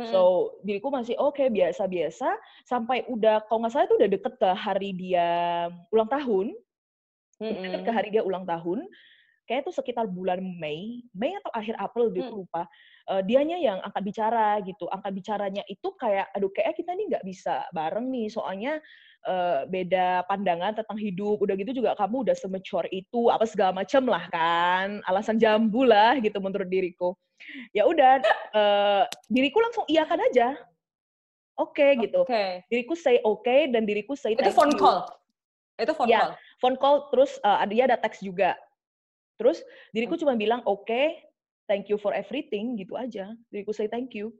So 0.00 0.56
diriku 0.64 0.88
masih 0.88 1.20
oke 1.20 1.36
okay, 1.36 1.48
biasa-biasa 1.52 2.32
sampai 2.64 3.04
udah 3.12 3.44
kalau 3.44 3.60
nggak 3.60 3.72
salah 3.76 3.84
itu 3.84 3.96
udah 4.00 4.10
deket 4.10 4.34
ke 4.40 4.50
hari 4.56 4.90
dia 4.96 5.28
ulang 5.92 6.08
tahun. 6.08 6.56
mm-hmm. 7.42 7.82
ke 7.82 7.90
hari 7.90 8.08
dia 8.14 8.22
ulang 8.22 8.46
tahun 8.46 8.86
kayak 9.46 9.66
itu 9.66 9.72
sekitar 9.74 10.06
bulan 10.06 10.40
Mei, 10.40 11.02
Mei 11.12 11.34
atau 11.36 11.50
akhir 11.52 11.74
April 11.76 12.14
gitu 12.14 12.30
hmm. 12.30 12.40
lupa. 12.46 12.62
Uh, 13.10 13.20
dianya 13.20 13.58
yang 13.58 13.82
angkat 13.82 14.02
bicara 14.06 14.62
gitu. 14.62 14.86
Angkat 14.86 15.12
bicaranya 15.12 15.62
itu 15.66 15.88
kayak 15.98 16.30
aduh 16.32 16.50
kayak 16.54 16.78
kita 16.78 16.94
nih 16.94 17.06
nggak 17.12 17.24
bisa 17.26 17.66
bareng 17.74 18.08
nih 18.08 18.30
soalnya 18.30 18.78
uh, 19.26 19.64
beda 19.68 20.26
pandangan 20.26 20.76
tentang 20.76 20.98
hidup. 20.98 21.42
Udah 21.42 21.54
gitu 21.58 21.82
juga 21.82 21.94
kamu 21.98 22.28
udah 22.28 22.36
semacur 22.36 22.84
itu 22.90 23.28
apa 23.28 23.44
segala 23.48 23.72
macam 23.84 24.02
lah 24.06 24.24
kan. 24.30 25.02
Alasan 25.06 25.38
jambu 25.38 25.86
lah 25.86 26.18
gitu 26.18 26.38
menurut 26.38 26.68
diriku. 26.68 27.14
Ya 27.74 27.86
udah 27.88 28.22
uh, 28.54 29.02
diriku 29.26 29.58
langsung 29.58 29.84
iakan 29.90 30.20
aja. 30.30 30.54
Oke 31.58 31.82
okay, 31.82 31.90
gitu. 32.08 32.24
Okay. 32.24 32.62
Diriku 32.72 32.94
say 32.96 33.20
oke 33.22 33.44
okay, 33.44 33.68
dan 33.68 33.84
diriku 33.84 34.16
say 34.16 34.32
Itu 34.32 34.54
phone 34.54 34.72
you. 34.74 34.80
call. 34.80 35.04
Itu 35.76 35.92
phone 35.96 36.08
ya, 36.08 36.20
call. 36.20 36.32
phone 36.62 36.76
call 36.78 36.96
terus 37.10 37.36
uh, 37.42 37.60
dia 37.66 37.90
ada 37.90 37.98
teks 37.98 38.22
juga 38.22 38.54
Terus 39.42 39.58
diriku 39.90 40.14
cuma 40.14 40.38
bilang 40.38 40.62
oke, 40.70 40.86
okay, 40.86 41.18
thank 41.66 41.90
you 41.90 41.98
for 41.98 42.14
everything 42.14 42.78
gitu 42.78 42.94
aja. 42.94 43.34
Diriku 43.50 43.74
say 43.74 43.90
thank 43.90 44.14
you. 44.14 44.30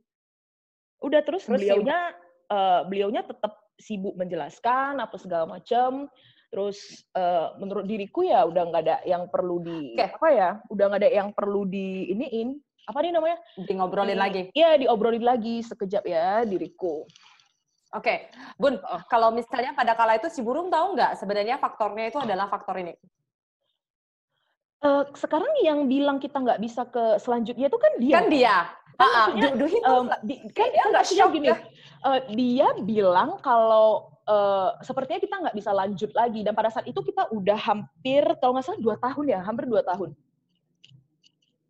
Udah 1.02 1.26
terus, 1.26 1.42
terus 1.42 1.58
beliaunya 1.58 2.14
uh, 2.46 2.86
beliaunya 2.86 3.26
tetap 3.26 3.58
sibuk 3.82 4.14
menjelaskan 4.14 5.02
apa 5.02 5.18
segala 5.18 5.58
macam. 5.58 6.06
Terus 6.52 7.02
uh, 7.16 7.56
menurut 7.58 7.88
diriku 7.88 8.22
ya 8.22 8.44
udah 8.46 8.62
nggak 8.68 8.82
ada 8.86 8.96
yang 9.08 9.26
perlu 9.26 9.58
di 9.64 9.98
okay. 9.98 10.14
apa 10.14 10.28
ya? 10.30 10.50
Udah 10.70 10.84
nggak 10.86 11.00
ada 11.02 11.10
yang 11.10 11.28
perlu 11.34 11.66
di 11.66 12.12
iniin. 12.14 12.54
Apa 12.86 13.02
nih 13.02 13.10
namanya? 13.14 13.38
Di 13.58 13.72
ngobrolin 13.72 14.14
di, 14.14 14.22
lagi. 14.22 14.42
Iya, 14.52 14.78
diobrolin 14.78 15.24
lagi 15.24 15.64
sekejap 15.64 16.04
ya 16.06 16.44
diriku. 16.46 17.08
Oke, 17.92 18.08
okay. 18.08 18.18
Bun, 18.56 18.80
oh. 18.80 19.02
kalau 19.04 19.28
misalnya 19.32 19.76
pada 19.76 19.92
kala 19.92 20.16
itu 20.16 20.32
si 20.32 20.40
burung 20.40 20.72
tahu 20.72 20.96
nggak 20.96 21.12
sebenarnya 21.20 21.60
faktornya 21.60 22.08
itu 22.08 22.18
adalah 22.20 22.48
faktor 22.48 22.80
ini? 22.80 22.96
Uh, 24.82 25.06
sekarang 25.14 25.52
yang 25.62 25.86
bilang 25.86 26.18
kita 26.18 26.42
nggak 26.42 26.58
bisa 26.58 26.88
ke 26.88 27.20
selanjutnya 27.20 27.68
itu 27.70 27.78
kan 27.78 27.92
dia. 28.00 28.14
Kan 28.16 28.26
dia. 28.32 28.56
Kan 28.96 29.08
uh, 29.08 29.14
maksudnya, 29.32 29.50
du, 29.56 29.66
um, 29.88 30.06
di, 30.24 30.34
kan 30.52 30.66
dia 30.70 30.84
nggak 30.90 31.06
shock 31.08 31.30
gini. 31.32 31.48
Uh, 32.02 32.20
dia 32.34 32.68
bilang 32.82 33.38
kalau 33.40 34.12
uh, 34.26 34.74
sepertinya 34.82 35.20
kita 35.22 35.34
nggak 35.38 35.56
bisa 35.56 35.70
lanjut 35.70 36.10
lagi 36.12 36.40
dan 36.42 36.52
pada 36.52 36.70
saat 36.70 36.86
itu 36.86 36.98
kita 37.02 37.30
udah 37.30 37.58
hampir 37.58 38.22
kalau 38.38 38.58
nggak 38.58 38.66
salah 38.66 38.82
dua 38.82 38.96
tahun 38.98 39.24
ya, 39.30 39.40
hampir 39.42 39.64
dua 39.66 39.82
tahun. 39.86 40.10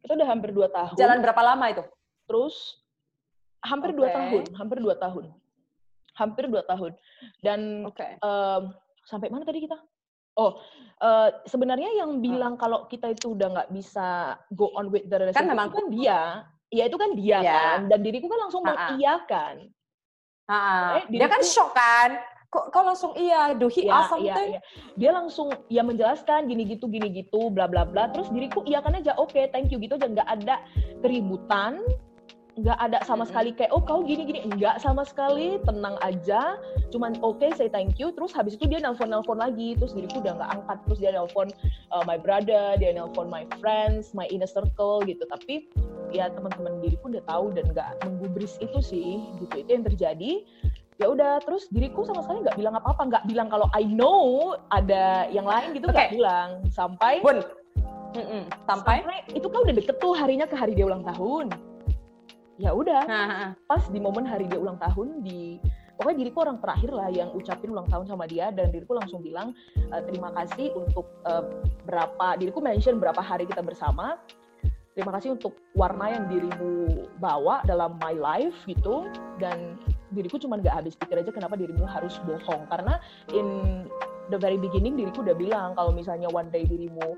Kita 0.02 0.12
udah 0.19 0.29
hampir 0.29 0.50
dua 0.50 0.69
tahun. 0.73 0.97
Jalan 0.99 1.19
berapa 1.23 1.43
lama 1.47 1.64
itu? 1.71 1.85
Terus 2.26 2.81
hampir 3.62 3.95
dua 3.95 4.11
okay. 4.11 4.17
tahun, 4.19 4.43
hampir 4.59 4.79
dua 4.83 4.95
tahun, 4.99 5.25
hampir 6.19 6.45
dua 6.50 6.62
tahun. 6.67 6.93
Dan 7.38 7.87
okay. 7.87 8.19
um, 8.19 8.75
sampai 9.07 9.31
mana 9.31 9.47
tadi 9.47 9.62
kita? 9.62 9.79
Oh, 10.33 10.57
uh, 11.05 11.29
sebenarnya 11.45 11.93
yang 11.93 12.25
bilang 12.25 12.57
kalau 12.57 12.88
kita 12.88 13.12
itu 13.12 13.37
udah 13.37 13.52
nggak 13.52 13.71
bisa 13.71 14.41
go 14.57 14.73
on 14.81 14.88
with 14.88 15.05
the 15.12 15.17
relationship 15.21 15.45
kan 15.45 15.52
memang 15.52 15.69
kan 15.69 15.85
dia, 15.93 16.49
ya 16.73 16.88
itu 16.88 16.97
kan 16.97 17.12
dia 17.12 17.38
yeah. 17.38 17.52
kan, 17.52 17.79
dan 17.93 18.00
diriku 18.00 18.26
kan 18.33 18.49
langsung 18.49 18.64
mengiyakan. 18.64 19.69
Eh, 20.52 20.97
dia 21.12 21.29
kan 21.29 21.41
shock 21.45 21.73
kan, 21.76 22.19
kok 22.52 22.73
kok 22.73 22.85
langsung 22.85 23.12
iya, 23.17 23.57
do 23.57 23.69
he 23.69 23.88
ya, 23.88 24.09
something? 24.09 24.57
Ya, 24.57 24.61
ya. 24.61 24.61
Dia 24.97 25.11
langsung 25.12 25.49
ya 25.73 25.81
menjelaskan 25.85 26.49
gini 26.49 26.69
gitu 26.69 26.88
gini 26.88 27.09
gitu, 27.12 27.49
bla 27.49 27.69
bla 27.69 27.85
bla. 27.85 28.09
Terus 28.12 28.29
diriku 28.29 28.64
iya 28.64 28.81
kan 28.81 28.97
aja, 28.97 29.17
oke, 29.17 29.33
okay, 29.33 29.49
thank 29.49 29.69
you 29.73 29.81
gitu, 29.81 29.97
dan 29.97 30.12
nggak 30.12 30.29
ada 30.29 30.61
keributan, 31.00 31.81
nggak 32.52 32.76
ada 32.85 33.00
sama 33.09 33.25
sekali 33.25 33.57
kayak 33.57 33.73
oh 33.73 33.81
kau 33.81 34.05
gini 34.05 34.29
gini. 34.29 34.45
Nggak 34.45 34.85
sama 34.85 35.09
sekali 35.09 35.57
tenang 35.64 35.97
aja. 36.05 36.61
Cuman 36.93 37.17
oke 37.25 37.41
okay, 37.41 37.50
say 37.57 37.73
thank 37.73 37.97
you. 37.97 38.12
Terus 38.12 38.37
habis 38.37 38.61
itu 38.61 38.69
dia 38.69 38.76
nelpon 38.76 39.09
nelpon 39.09 39.41
lagi. 39.41 39.73
Terus 39.73 39.97
diriku 39.97 40.21
udah 40.21 40.37
nggak 40.37 40.50
angkat. 40.61 40.79
Terus 40.85 40.99
dia 41.00 41.11
nelpon 41.17 41.49
uh, 41.97 42.05
my 42.05 42.21
brother 42.21 42.76
dia 42.76 42.93
nelpon 42.93 43.33
my 43.33 43.49
friends 43.57 44.12
my 44.12 44.29
inner 44.29 44.50
circle 44.50 45.00
gitu. 45.09 45.25
Tapi 45.33 45.73
ya 46.12 46.28
teman-teman 46.31 46.78
diriku 46.85 47.09
udah 47.09 47.25
tahu 47.25 47.45
dan 47.57 47.64
nggak 47.73 47.90
menggubris 48.04 48.61
itu 48.61 48.78
sih 48.85 49.25
gitu 49.40 49.54
itu 49.57 49.71
yang 49.73 49.85
terjadi 49.88 50.33
ya 51.00 51.07
udah 51.09 51.40
terus 51.42 51.66
diriku 51.73 52.04
sama 52.04 52.23
sekali 52.23 52.45
nggak 52.45 52.59
bilang 52.61 52.75
apa-apa 52.76 53.02
nggak 53.09 53.25
bilang 53.26 53.49
kalau 53.49 53.66
I 53.73 53.88
know 53.88 54.54
ada 54.71 55.26
yang 55.33 55.49
lain 55.49 55.75
gitu 55.75 55.88
nggak 55.88 56.12
okay. 56.12 56.16
bilang 56.21 56.49
sampai 56.71 57.19
Bun. 57.25 57.40
Mm 58.12 58.25
-mm. 58.28 58.42
Sampai? 58.69 59.00
sampai 59.00 59.19
itu 59.33 59.49
kan 59.49 59.61
udah 59.64 59.75
deket 59.75 59.97
tuh 59.97 60.12
harinya 60.12 60.45
ke 60.45 60.52
hari 60.52 60.76
dia 60.76 60.85
ulang 60.85 61.00
tahun 61.00 61.49
ya 62.61 62.71
udah 62.71 63.02
pas 63.66 63.83
di 63.88 63.99
momen 63.99 64.28
hari 64.28 64.45
dia 64.47 64.61
ulang 64.61 64.76
tahun 64.76 65.25
di 65.25 65.57
pokoknya 65.97 66.19
diriku 66.21 66.38
orang 66.45 66.59
terakhir 66.61 66.90
lah 66.92 67.09
yang 67.09 67.33
ucapin 67.33 67.73
ulang 67.73 67.88
tahun 67.88 68.07
sama 68.07 68.28
dia 68.28 68.52
dan 68.52 68.69
diriku 68.69 68.95
langsung 68.95 69.25
bilang 69.25 69.57
e, 69.76 69.97
terima 70.07 70.31
kasih 70.37 70.71
untuk 70.76 71.09
uh, 71.25 71.42
berapa 71.88 72.37
diriku 72.37 72.61
mention 72.61 73.00
berapa 73.00 73.19
hari 73.19 73.49
kita 73.49 73.64
bersama 73.64 74.21
terima 74.92 75.12
kasih 75.16 75.37
untuk 75.37 75.56
warna 75.72 76.12
yang 76.12 76.25
dirimu 76.28 77.08
bawa 77.18 77.64
dalam 77.64 77.96
my 78.00 78.14
life 78.16 78.56
gitu. 78.68 79.08
Dan 79.40 79.80
diriku 80.12 80.37
cuma 80.37 80.61
nggak 80.61 80.84
habis 80.84 80.94
pikir 80.96 81.20
aja 81.20 81.32
kenapa 81.32 81.56
dirimu 81.56 81.84
harus 81.88 82.20
bohong. 82.25 82.68
Karena 82.68 83.00
in 83.32 83.88
the 84.33 84.41
very 84.41 84.57
beginning 84.57 84.97
diriku 84.97 85.21
udah 85.21 85.37
bilang 85.37 85.77
kalau 85.77 85.93
misalnya 85.93 86.33
one 86.33 86.49
day 86.49 86.65
dirimu 86.65 87.15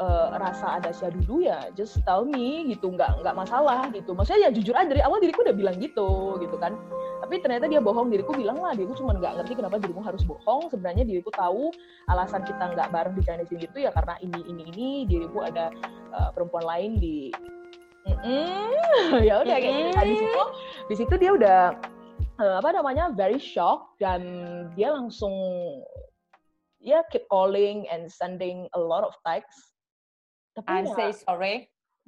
uh, 0.00 0.34
rasa 0.38 0.80
ada 0.80 0.90
syadudu 0.90 1.44
ya 1.44 1.70
just 1.78 2.00
tell 2.02 2.26
me 2.26 2.66
gitu 2.70 2.90
nggak 2.90 3.22
nggak 3.22 3.34
masalah 3.36 3.86
gitu. 3.92 4.16
Maksudnya 4.16 4.48
ya 4.48 4.50
jujur 4.50 4.74
aja 4.74 4.88
dari 4.90 5.02
awal 5.04 5.22
diriku 5.22 5.44
udah 5.46 5.54
bilang 5.54 5.76
gitu 5.78 6.40
gitu 6.42 6.56
kan. 6.58 6.74
Tapi 7.22 7.40
ternyata 7.40 7.70
dia 7.70 7.80
bohong 7.80 8.12
diriku 8.12 8.36
bilang 8.36 8.60
lah 8.60 8.76
diriku 8.76 8.96
cuma 8.98 9.16
nggak 9.16 9.42
ngerti 9.42 9.52
kenapa 9.56 9.76
dirimu 9.78 10.02
harus 10.02 10.22
bohong. 10.26 10.72
Sebenarnya 10.72 11.04
diriku 11.06 11.30
tahu 11.34 11.70
alasan 12.10 12.42
kita 12.42 12.74
nggak 12.74 12.88
bareng 12.90 13.14
di 13.14 13.22
Chinese 13.22 13.50
New 13.52 13.62
itu 13.62 13.78
ya 13.84 13.90
karena 13.94 14.18
ini 14.20 14.40
ini 14.50 14.62
ini 14.74 14.88
diriku 15.06 15.46
ada 15.46 15.70
uh, 16.12 16.30
perempuan 16.34 16.64
lain 16.66 16.98
di 16.98 17.30
ya 19.28 19.40
udah 19.40 19.56
kayak 19.56 19.74
gitu. 19.80 20.00
Di 20.04 20.16
situ 20.16 20.42
di 20.84 20.94
situ 20.98 21.14
dia 21.16 21.30
udah 21.32 21.60
uh, 22.38 22.54
apa 22.60 22.68
namanya 22.74 23.08
very 23.14 23.40
shock 23.40 23.96
dan 23.96 24.20
dia 24.76 24.92
langsung 24.92 25.32
yeah, 26.84 27.02
keep 27.08 27.24
calling 27.32 27.88
and 27.88 28.06
sending 28.12 28.68
a 28.76 28.80
lot 28.80 29.02
of 29.02 29.16
texts 29.24 29.74
tapi 30.54 30.70
I 30.70 30.80
ya, 30.86 30.94
say 30.94 31.10
sorry. 31.10 31.54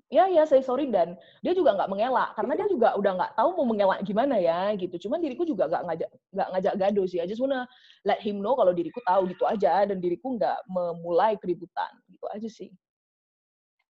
Ya, 0.07 0.31
ya 0.31 0.47
say 0.47 0.63
sorry 0.63 0.87
dan 0.87 1.19
dia 1.43 1.51
juga 1.51 1.75
nggak 1.75 1.91
mengelak 1.91 2.31
karena 2.39 2.55
dia 2.55 2.69
juga 2.71 2.95
udah 2.95 3.13
nggak 3.19 3.33
tahu 3.35 3.59
mau 3.59 3.67
mengelak 3.75 4.07
gimana 4.07 4.39
ya 4.39 4.71
gitu. 4.79 4.95
Cuman 5.03 5.19
diriku 5.19 5.43
juga 5.43 5.67
nggak 5.67 5.83
ngajak 5.83 6.11
nggak 6.31 6.49
ngajak 6.55 6.75
gaduh 6.79 7.07
sih. 7.11 7.19
I 7.19 7.27
just 7.27 7.43
wanna 7.43 7.67
let 8.07 8.23
him 8.23 8.39
know 8.39 8.55
kalau 8.55 8.71
diriku 8.71 9.03
tahu 9.03 9.27
gitu 9.27 9.43
aja 9.51 9.83
dan 9.83 9.99
diriku 9.99 10.39
nggak 10.39 10.63
memulai 10.71 11.35
keributan 11.43 11.91
gitu 12.07 12.23
aja 12.31 12.47
sih. 12.47 12.71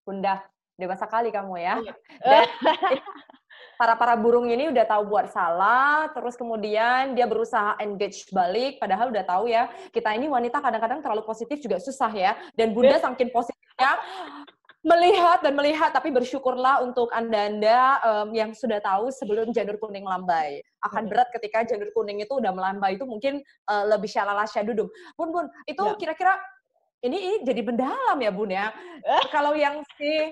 Bunda, 0.08 0.40
dewasa 0.80 1.04
kali 1.04 1.28
kamu 1.28 1.60
ya. 1.60 1.74
Iya. 1.84 1.94
Dan 2.24 2.48
para 3.76 3.94
para 3.94 4.16
burung 4.16 4.48
ini 4.48 4.72
udah 4.72 4.84
tahu 4.88 5.06
buat 5.12 5.28
salah, 5.30 6.08
terus 6.10 6.34
kemudian 6.34 7.12
dia 7.12 7.28
berusaha 7.28 7.76
engage 7.78 8.28
balik, 8.32 8.80
padahal 8.80 9.12
udah 9.12 9.24
tahu 9.24 9.52
ya 9.52 9.68
kita 9.92 10.16
ini 10.16 10.26
wanita 10.26 10.58
kadang-kadang 10.58 11.04
terlalu 11.04 11.22
positif 11.22 11.60
juga 11.60 11.76
susah 11.78 12.10
ya. 12.10 12.32
Dan 12.56 12.72
bunda 12.72 12.96
yeah. 12.96 13.04
saking 13.04 13.30
positifnya 13.30 13.92
melihat 14.86 15.42
dan 15.42 15.58
melihat, 15.58 15.90
tapi 15.90 16.14
bersyukurlah 16.14 16.78
untuk 16.86 17.10
anda-anda 17.10 17.98
um, 18.06 18.30
yang 18.30 18.54
sudah 18.54 18.78
tahu 18.78 19.10
sebelum 19.10 19.50
janur 19.50 19.74
kuning 19.82 20.06
melambai. 20.06 20.62
Akan 20.78 21.10
berat 21.10 21.26
ketika 21.34 21.66
janur 21.66 21.90
kuning 21.90 22.22
itu 22.22 22.30
udah 22.30 22.54
melambai 22.54 22.94
itu 22.94 23.02
mungkin 23.02 23.42
uh, 23.66 23.84
lebih 23.90 24.06
syalala 24.06 24.46
syadudum. 24.46 24.86
Bun 25.18 25.34
bun, 25.34 25.50
itu 25.66 25.82
ya. 25.82 25.98
kira-kira 25.98 26.38
ini, 27.02 27.18
ini 27.18 27.36
jadi 27.42 27.60
mendalam 27.66 28.18
ya 28.22 28.30
bun 28.30 28.50
ya. 28.50 28.70
Kalau 29.34 29.58
yang 29.58 29.82
si 29.98 30.30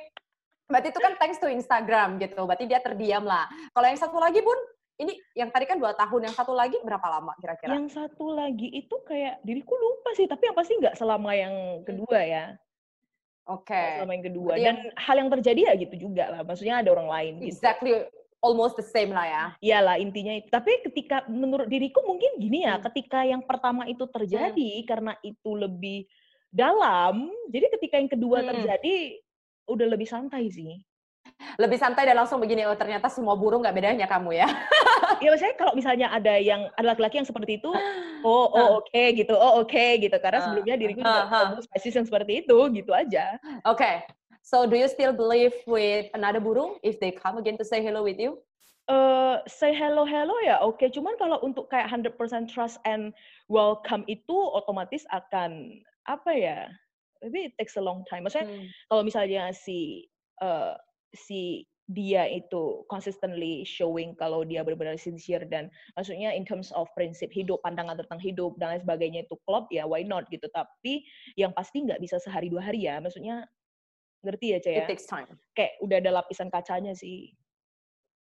Berarti 0.69 0.89
itu 0.93 1.01
kan 1.01 1.13
thanks 1.21 1.39
to 1.41 1.49
Instagram 1.49 2.17
gitu. 2.21 2.41
Berarti 2.49 2.65
dia 2.65 2.81
terdiam 2.81 3.25
lah. 3.25 3.45
Kalau 3.73 3.87
yang 3.87 4.01
satu 4.01 4.17
lagi 4.17 4.41
pun 4.41 4.57
ini 4.95 5.19
yang 5.35 5.51
tadi 5.51 5.67
kan 5.67 5.77
dua 5.77 5.93
tahun, 5.99 6.31
yang 6.31 6.37
satu 6.37 6.55
lagi 6.55 6.79
berapa 6.81 7.03
lama 7.03 7.35
kira-kira? 7.43 7.75
Yang 7.75 7.99
satu 7.99 8.31
lagi 8.31 8.71
itu 8.71 8.95
kayak 9.03 9.43
diriku 9.43 9.75
lupa 9.75 10.15
sih, 10.15 10.31
tapi 10.31 10.47
yang 10.47 10.57
pasti 10.57 10.73
nggak 10.79 10.95
selama 10.95 11.31
yang 11.35 11.83
kedua 11.83 12.21
ya. 12.23 12.45
Oke. 13.45 13.75
Okay. 13.75 14.01
Selama 14.01 14.13
yang 14.15 14.27
kedua. 14.31 14.53
Dan 14.57 14.63
yang... 14.65 14.79
hal 14.97 15.17
yang 15.21 15.31
terjadi 15.35 15.61
ya 15.69 15.73
gitu 15.77 15.95
juga 16.09 16.25
lah. 16.33 16.41
Maksudnya 16.47 16.81
ada 16.81 16.91
orang 16.95 17.09
lain. 17.11 17.33
Gitu. 17.43 17.59
Exactly. 17.59 17.93
Almost 18.45 18.77
the 18.77 18.85
same 18.85 19.09
lah 19.09 19.25
ya. 19.25 19.45
Iyalah 19.61 19.97
intinya 19.97 20.37
itu. 20.37 20.49
Tapi 20.53 20.85
ketika 20.85 21.25
menurut 21.33 21.65
diriku 21.65 22.05
mungkin 22.05 22.37
gini 22.37 22.69
ya, 22.69 22.77
hmm. 22.77 22.85
ketika 22.93 23.25
yang 23.25 23.41
pertama 23.41 23.89
itu 23.89 24.05
terjadi 24.05 24.85
hmm. 24.85 24.85
karena 24.85 25.13
itu 25.25 25.51
lebih 25.57 26.05
dalam, 26.55 27.33
jadi 27.49 27.67
ketika 27.73 27.99
yang 27.99 28.11
kedua 28.13 28.45
hmm. 28.45 28.49
terjadi 28.53 29.24
udah 29.69 29.87
lebih 29.89 30.09
santai 30.09 30.51
sih. 30.53 30.81
Lebih 31.59 31.79
santai 31.79 32.07
dan 32.07 32.19
langsung 32.19 32.39
begini, 32.39 32.67
oh 32.67 32.75
ternyata 32.79 33.11
semua 33.11 33.35
burung 33.35 33.63
nggak 33.63 33.75
bedanya 33.75 34.07
kamu 34.07 34.39
ya. 34.39 34.49
Iya, 35.23 35.31
maksudnya 35.31 35.57
kalau 35.57 35.73
misalnya 35.79 36.11
ada 36.11 36.35
yang 36.43 36.67
ada 36.75 36.87
laki-laki 36.91 37.23
yang 37.23 37.29
seperti 37.29 37.63
itu, 37.63 37.71
oh 38.27 38.47
oh 38.51 38.83
oke 38.83 38.91
okay, 38.91 39.15
gitu, 39.15 39.33
oh 39.33 39.63
oke 39.63 39.71
okay, 39.71 39.97
gitu. 40.03 40.17
Karena 40.19 40.43
sebelumnya 40.43 40.75
diriku 40.75 41.01
juga 41.07 41.31
uh, 41.31 41.63
spesies 41.63 41.95
yang 41.95 42.05
seperti 42.05 42.43
itu, 42.43 42.59
gitu 42.75 42.91
aja. 42.91 43.39
Oke, 43.63 43.79
okay. 43.79 43.95
so 44.43 44.67
do 44.67 44.75
you 44.75 44.91
still 44.91 45.15
believe 45.15 45.55
with 45.71 46.11
another 46.19 46.43
burung 46.43 46.83
if 46.83 46.99
they 46.99 47.15
come 47.15 47.39
again 47.39 47.55
to 47.55 47.63
say 47.65 47.79
hello 47.79 48.03
with 48.03 48.19
you? 48.19 48.43
Uh, 48.85 49.41
say 49.49 49.73
hello 49.73 50.05
hello 50.05 50.37
ya 50.45 50.61
oke 50.61 50.77
okay. 50.77 50.93
cuman 50.93 51.17
kalau 51.17 51.41
untuk 51.41 51.73
kayak 51.73 51.89
100% 51.89 52.21
trust 52.53 52.77
and 52.85 53.17
welcome 53.49 54.05
itu 54.13 54.37
otomatis 54.53 55.09
akan 55.09 55.81
apa 56.05 56.31
ya 56.37 56.59
maybe 57.25 57.49
it 57.49 57.55
takes 57.57 57.81
a 57.81 57.83
long 57.83 58.05
time. 58.13 58.29
Maksudnya 58.29 58.47
Hmm. 58.53 58.69
kalau 58.93 59.03
misalnya 59.03 59.49
si 59.57 60.05
uh, 60.45 60.77
si 61.17 61.65
dia 61.93 62.25
itu 62.25 62.81
consistently 62.89 63.61
showing 63.69 64.17
kalau 64.17 64.41
dia 64.41 64.65
benar-benar 64.65 64.97
sincere 64.97 65.45
dan 65.45 65.69
maksudnya 66.01 66.33
in 66.33 66.41
terms 66.41 66.73
of 66.73 66.89
prinsip 66.97 67.29
hidup, 67.29 67.61
pandangan 67.61 68.01
tentang 68.01 68.17
hidup 68.17 68.57
dan 68.57 68.73
lain 68.77 68.83
sebagainya 68.85 69.21
itu 69.29 69.37
klop 69.45 69.69
ya 69.69 69.85
why 69.85 70.01
not 70.01 70.25
gitu. 70.33 70.49
Tapi 70.53 71.05
yang 71.37 71.53
pasti 71.53 71.85
nggak 71.85 72.01
bisa 72.01 72.17
sehari 72.21 72.49
dua 72.49 72.65
hari 72.65 72.89
ya. 72.89 73.01
Maksudnya 73.05 73.45
ngerti 74.25 74.57
ya 74.57 74.59
Caya? 74.65 74.81
It 74.85 74.89
takes 74.89 75.05
time. 75.05 75.29
Kayak 75.53 75.77
udah 75.85 75.97
ada 76.01 76.11
lapisan 76.25 76.49
kacanya 76.49 76.97
sih. 76.97 77.37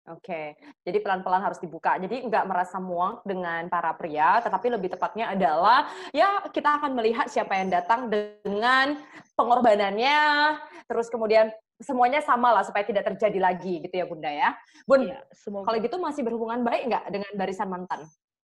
Oke, 0.08 0.56
jadi 0.80 0.98
pelan-pelan 1.04 1.44
harus 1.44 1.60
dibuka. 1.60 2.00
Jadi 2.00 2.24
nggak 2.24 2.48
merasa 2.48 2.80
muak 2.80 3.20
dengan 3.28 3.68
para 3.68 3.92
pria, 3.92 4.40
tetapi 4.40 4.72
lebih 4.72 4.96
tepatnya 4.96 5.36
adalah 5.36 5.92
ya 6.10 6.40
kita 6.48 6.80
akan 6.80 6.96
melihat 6.96 7.28
siapa 7.28 7.52
yang 7.60 7.68
datang 7.68 8.08
dengan 8.08 8.96
pengorbanannya, 9.36 10.56
terus 10.88 11.12
kemudian 11.12 11.52
semuanya 11.76 12.24
sama 12.24 12.48
lah 12.48 12.64
supaya 12.64 12.84
tidak 12.88 13.12
terjadi 13.12 13.38
lagi 13.40 13.84
gitu 13.84 13.92
ya 13.92 14.06
Bunda 14.08 14.32
ya. 14.32 14.56
Bun, 14.88 15.04
Iya, 15.04 15.20
semoga. 15.36 15.68
kalau 15.68 15.78
gitu 15.84 15.96
masih 16.00 16.22
berhubungan 16.24 16.64
baik 16.64 16.88
nggak 16.88 17.04
dengan 17.12 17.32
barisan 17.36 17.68
mantan? 17.68 18.00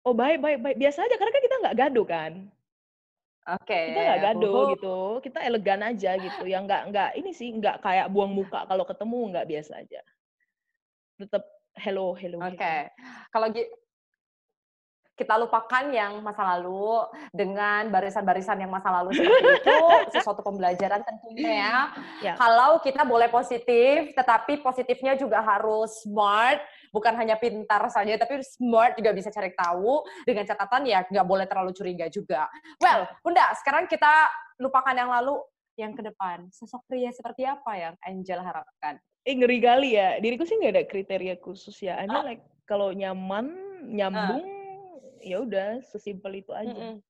Oh 0.04 0.16
baik 0.16 0.40
baik 0.40 0.58
baik 0.64 0.76
biasa 0.80 1.04
aja 1.04 1.16
karena 1.16 1.32
kan 1.32 1.42
kita 1.44 1.56
nggak 1.60 1.76
gaduh 1.76 2.06
kan. 2.08 2.32
Oke. 3.44 3.80
Kita 3.92 4.00
nggak 4.00 4.20
gaduh 4.32 4.48
uhuh. 4.52 4.68
gitu. 4.76 4.96
Kita 5.20 5.38
elegan 5.44 5.80
aja 5.84 6.16
gitu. 6.16 6.44
Yang 6.48 6.62
nggak 6.72 6.82
nggak 6.92 7.10
ini 7.20 7.30
sih 7.36 7.48
nggak 7.52 7.84
kayak 7.84 8.08
buang 8.08 8.32
muka 8.32 8.64
kalau 8.64 8.88
ketemu 8.88 9.20
nggak 9.36 9.46
biasa 9.48 9.72
aja. 9.84 10.00
Tetap 11.14 11.44
hello 11.78 12.14
hello. 12.18 12.38
Oke, 12.42 12.58
hello. 12.58 12.90
kalau 13.30 13.46
kita 15.14 15.38
lupakan 15.38 15.84
yang 15.94 16.18
masa 16.26 16.42
lalu 16.42 17.06
dengan 17.30 17.86
barisan-barisan 17.86 18.58
yang 18.58 18.70
masa 18.70 18.90
lalu 18.90 19.14
seperti 19.14 19.62
itu, 19.62 19.78
sesuatu 20.18 20.42
pembelajaran 20.42 21.06
tentunya 21.06 21.50
ya. 21.54 21.78
Ya. 22.18 22.32
Kalau 22.34 22.82
kita 22.82 23.06
boleh 23.06 23.30
positif, 23.30 24.10
tetapi 24.10 24.58
positifnya 24.58 25.14
juga 25.14 25.38
harus 25.38 26.02
smart, 26.02 26.58
bukan 26.90 27.14
hanya 27.14 27.38
pintar 27.38 27.86
saja, 27.94 28.18
tapi 28.18 28.42
smart 28.42 28.98
juga 28.98 29.14
bisa 29.14 29.30
cari 29.30 29.54
tahu 29.54 30.02
dengan 30.26 30.42
catatan 30.50 30.82
ya 30.82 31.06
nggak 31.06 31.26
boleh 31.26 31.46
terlalu 31.46 31.70
curiga 31.70 32.10
juga. 32.10 32.50
Well, 32.82 33.06
Bunda, 33.22 33.54
sekarang 33.62 33.86
kita 33.86 34.10
lupakan 34.58 34.94
yang 34.98 35.14
lalu, 35.14 35.38
yang 35.78 35.94
ke 35.94 36.02
depan. 36.02 36.50
Sosok 36.50 36.82
pria 36.90 37.14
seperti 37.14 37.46
apa 37.46 37.70
yang 37.78 37.94
Angel 38.02 38.42
harapkan? 38.42 38.98
Eh 39.24 39.34
ngeri 39.34 39.58
kali 39.58 39.96
ya. 39.96 40.20
Diriku 40.20 40.44
sih 40.44 40.56
nggak 40.56 40.72
ada 40.72 40.84
kriteria 40.84 41.34
khusus 41.40 41.76
ya. 41.80 41.96
I 41.96 42.04
mean 42.04 42.24
like 42.24 42.44
kalau 42.64 42.92
nyaman 42.92 43.52
nyambung 43.84 44.44
ya 45.20 45.40
udah 45.40 45.80
sesimpel 45.88 46.40
itu 46.40 46.52
aja. 46.52 46.68
Mm-mm. 46.70 47.00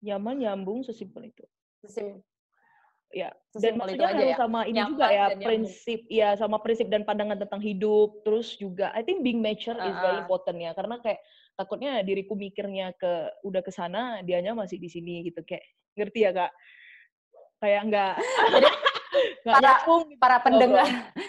Nyaman 0.00 0.36
nyambung 0.40 0.80
sesimpel 0.82 1.28
itu. 1.28 1.44
Sesim- 1.80 2.24
Ya. 3.14 3.30
Dan 3.54 3.78
Sesimpel 3.78 3.78
maksudnya 3.96 4.08
harus 4.12 4.28
ya. 4.28 4.36
sama 4.36 4.60
ini 4.66 4.76
Nyaman 4.76 4.90
juga 4.92 5.06
ya 5.08 5.26
prinsip 5.38 6.00
ya 6.10 6.28
sama 6.34 6.58
prinsip 6.58 6.90
dan 6.90 7.06
pandangan 7.06 7.38
tentang 7.38 7.62
hidup. 7.62 8.24
Terus 8.26 8.58
juga 8.58 8.90
I 8.92 9.06
think 9.06 9.22
being 9.22 9.38
mature 9.38 9.78
is 9.78 9.96
very 10.02 10.18
important 10.20 10.58
ya 10.58 10.74
karena 10.74 10.98
kayak 10.98 11.20
takutnya 11.54 12.02
diriku 12.02 12.34
mikirnya 12.34 12.92
ke 12.98 13.30
udah 13.40 13.62
ke 13.62 13.70
sana 13.70 14.20
dianya 14.20 14.52
masih 14.52 14.76
di 14.76 14.90
sini 14.90 15.24
gitu 15.24 15.40
kayak 15.46 15.64
ngerti 15.96 16.28
ya 16.28 16.30
kak 16.34 16.52
kayak 17.56 17.82
nggak 17.88 18.14
nggak 19.44 19.54
para- 19.54 19.64
nyambung 19.64 20.02
gitu 20.08 20.20
para 20.20 20.36
pendengar 20.42 20.86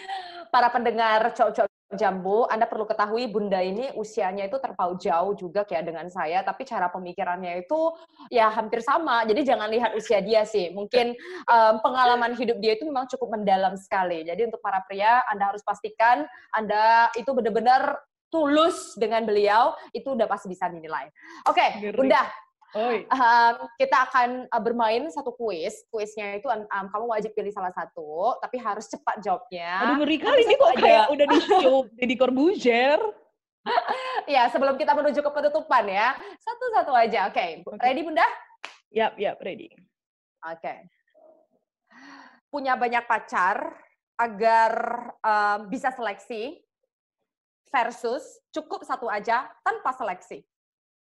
para 0.53 0.67
pendengar 0.72 1.20
cowok-cowok 1.36 1.77
jambu, 1.96 2.44
Anda 2.51 2.67
perlu 2.67 2.84
ketahui 2.84 3.32
Bunda 3.32 3.63
ini 3.63 3.96
usianya 3.96 4.51
itu 4.51 4.60
terpaut 4.60 5.00
jauh 5.00 5.32
juga 5.39 5.63
kayak 5.63 5.88
dengan 5.88 6.08
saya, 6.12 6.44
tapi 6.44 6.67
cara 6.67 6.91
pemikirannya 6.91 7.63
itu 7.63 7.96
ya 8.27 8.51
hampir 8.51 8.84
sama. 8.84 9.24
Jadi 9.24 9.48
jangan 9.48 9.72
lihat 9.72 9.96
usia 9.96 10.20
dia 10.20 10.44
sih. 10.44 10.75
Mungkin 10.75 11.15
em, 11.53 11.75
pengalaman 11.79 12.36
hidup 12.36 12.60
dia 12.60 12.75
itu 12.75 12.84
memang 12.84 13.08
cukup 13.08 13.39
mendalam 13.39 13.79
sekali. 13.79 14.27
Jadi 14.27 14.51
untuk 14.51 14.60
para 14.60 14.84
pria, 14.84 15.24
Anda 15.32 15.56
harus 15.56 15.63
pastikan 15.63 16.27
Anda 16.51 17.08
itu 17.15 17.32
benar-benar 17.32 18.03
tulus 18.27 19.00
dengan 19.00 19.24
beliau, 19.24 19.71
itu 19.95 20.12
udah 20.12 20.28
pasti 20.28 20.52
bisa 20.52 20.67
dinilai. 20.67 21.08
Oke, 21.47 21.80
Ngeri. 21.80 21.95
Bunda, 21.95 22.28
Oi. 22.75 23.08
Um, 23.08 23.53
kita 23.80 23.97
akan 24.12 24.30
uh, 24.51 24.60
bermain 24.60 25.08
satu 25.08 25.32
kuis. 25.32 25.88
Kuisnya 25.88 26.36
itu 26.36 26.51
um, 26.51 26.67
kamu 26.67 27.06
wajib 27.08 27.32
pilih 27.32 27.53
salah 27.56 27.71
satu, 27.71 28.36
tapi 28.43 28.60
harus 28.60 28.91
cepat 28.91 29.23
jawabnya. 29.23 29.88
Aduh 29.88 30.03
ngeri 30.03 30.17
kali 30.19 30.41
ini 30.43 30.56
kok 30.60 30.73
kayak 30.75 31.06
udah 31.08 31.25
di 31.32 31.39
show 31.47 31.88
Deddy 31.95 32.15
Corbuzier. 32.19 32.99
Ya, 34.27 34.51
sebelum 34.51 34.75
kita 34.75 34.91
menuju 34.91 35.23
ke 35.23 35.32
penutupan 35.32 35.88
ya. 35.88 36.12
Satu-satu 36.43 36.91
aja. 36.91 37.32
Oke, 37.32 37.63
Oke. 37.63 37.80
ready 37.80 38.03
Bunda? 38.03 38.27
Yap, 38.91 39.15
yap, 39.15 39.39
ready. 39.39 39.71
Oke. 40.43 40.84
Punya 42.51 42.75
banyak 42.75 43.08
pacar 43.08 43.71
agar 44.19 44.73
um, 45.23 45.71
bisa 45.71 45.95
seleksi 45.95 46.60
versus 47.71 48.23
cukup 48.51 48.84
satu 48.84 49.08
aja 49.08 49.47
tanpa 49.63 49.95
seleksi. 49.95 50.43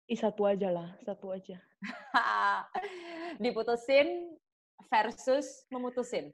Ih, 0.09 0.17
satu 0.17 0.41
aja 0.49 0.73
lah, 0.73 0.89
satu 1.05 1.29
aja. 1.29 1.61
Diputusin 3.43 4.33
versus 4.89 5.69
memutusin. 5.69 6.33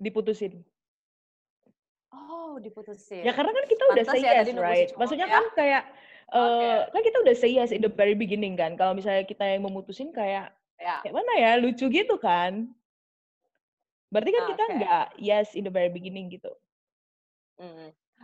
Diputusin. 0.00 0.64
Oh, 2.12 2.56
diputusin. 2.56 3.24
Ya 3.24 3.32
karena 3.36 3.52
kan 3.52 3.64
kita 3.68 3.82
udah 3.92 4.04
Pantas 4.04 4.16
say 4.16 4.24
ya 4.24 4.32
yes, 4.40 4.48
right? 4.56 4.88
cowok 4.88 4.98
Maksudnya 5.00 5.28
ya. 5.28 5.34
kan 5.36 5.44
kayak, 5.56 5.82
eh, 6.32 6.40
Oke. 6.40 6.92
kan 6.92 7.00
kita 7.04 7.16
udah 7.24 7.34
say 7.36 7.52
yes 7.52 7.72
in 7.72 7.80
the 7.84 7.92
very 7.92 8.16
beginning 8.16 8.56
kan. 8.56 8.76
Kalau 8.80 8.96
misalnya 8.96 9.24
kita 9.28 9.44
yang 9.44 9.64
memutusin 9.64 10.12
kayak, 10.12 10.52
Ya. 10.80 11.04
kayak 11.04 11.14
mana 11.14 11.32
ya, 11.36 11.50
lucu 11.60 11.88
gitu 11.92 12.16
kan. 12.16 12.72
Berarti 14.12 14.30
kan 14.32 14.42
kita 14.56 14.64
nggak 14.76 15.06
yes 15.20 15.52
in 15.56 15.64
the 15.64 15.72
very 15.72 15.88
beginning 15.88 16.28
gitu. 16.32 16.52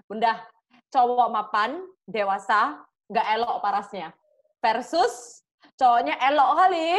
Bunda, 0.09 0.45
cowok 0.93 1.29
mapan, 1.33 1.85
dewasa, 2.05 2.81
nggak 3.09 3.27
elok 3.41 3.57
parasnya. 3.65 4.13
Versus 4.59 5.43
cowoknya 5.75 6.19
elok 6.21 6.51
kali, 6.57 6.91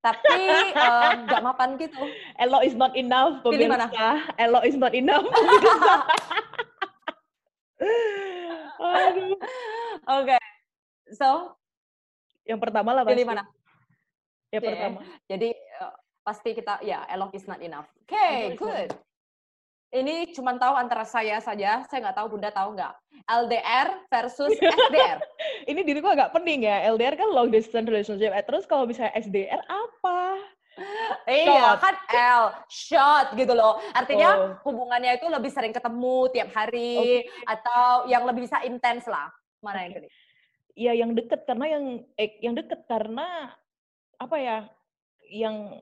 tapi 0.00 0.38
em, 0.76 1.24
nggak 1.24 1.42
mapan 1.42 1.78
gitu. 1.78 2.02
Elo 2.36 2.58
is 2.60 2.74
not 2.74 2.94
enough, 2.94 3.42
Pilih 3.42 3.66
mana? 3.66 3.86
pemirsa. 3.86 4.10
Elo 4.36 4.60
is 4.62 4.74
not 4.74 4.90
enough, 4.92 5.22
pemirsa. 5.24 5.94
Aduh. 8.76 9.36
Oke. 10.06 10.38
So, 11.12 11.54
Yang 12.42 12.60
pertama 12.62 12.94
lah 12.94 13.02
pasti. 13.02 13.12
pilih 13.14 13.26
mana? 13.26 13.42
Yang 14.48 14.62
Oke. 14.62 14.68
pertama. 14.70 14.98
Jadi 15.26 15.48
eh, 15.50 15.92
pasti 16.22 16.50
kita 16.52 16.74
ya 16.80 17.02
elok 17.08 17.34
is 17.34 17.46
not 17.46 17.58
enough. 17.58 17.86
Oke, 18.02 18.14
Elok 18.14 18.50
not 18.50 18.58
good. 18.60 18.90
Ini 19.86 20.34
cuma 20.34 20.58
tahu 20.58 20.74
antara 20.74 21.06
saya 21.06 21.38
saja, 21.38 21.86
saya 21.86 21.98
nggak 22.02 22.16
tahu 22.18 22.36
Bunda 22.36 22.50
tahu 22.50 22.74
nggak. 22.74 22.92
LDR 23.26 23.88
versus 24.10 24.50
SDR. 24.90 25.22
Ini 25.64 25.80
diriku 25.86 26.10
agak 26.10 26.34
pening 26.34 26.66
ya. 26.66 26.82
LDR 26.90 27.14
kan 27.14 27.28
long 27.30 27.48
distance 27.48 27.86
relationship. 27.86 28.34
Eh, 28.34 28.42
Terus 28.42 28.66
kalau 28.66 28.84
misalnya 28.84 29.14
SDR 29.14 29.62
apa? 29.64 30.20
iya, 31.24 31.72
Shot. 31.72 31.80
kan 31.80 31.94
L, 32.12 32.42
shot 32.68 33.26
gitu 33.32 33.56
loh. 33.56 33.80
Artinya 33.96 34.28
Oh. 34.36 34.48
hubungannya 34.68 35.16
itu 35.16 35.24
lebih 35.24 35.48
sering 35.48 35.72
ketemu 35.72 36.28
tiap 36.28 36.52
hari 36.52 37.24
atau 37.48 38.04
yang 38.04 38.28
lebih 38.28 38.44
bisa 38.44 38.60
intens 38.60 39.08
lah. 39.08 39.32
Mana 39.64 39.88
yang 39.88 39.96
pilih? 39.96 40.12
Ya 40.76 40.92
yang 40.92 41.16
deket 41.16 41.48
karena 41.48 41.66
yang 41.72 41.84
eh, 42.20 42.36
yang 42.44 42.52
deket 42.52 42.84
karena 42.84 43.56
apa 44.20 44.36
ya? 44.36 44.58
Yang 45.32 45.80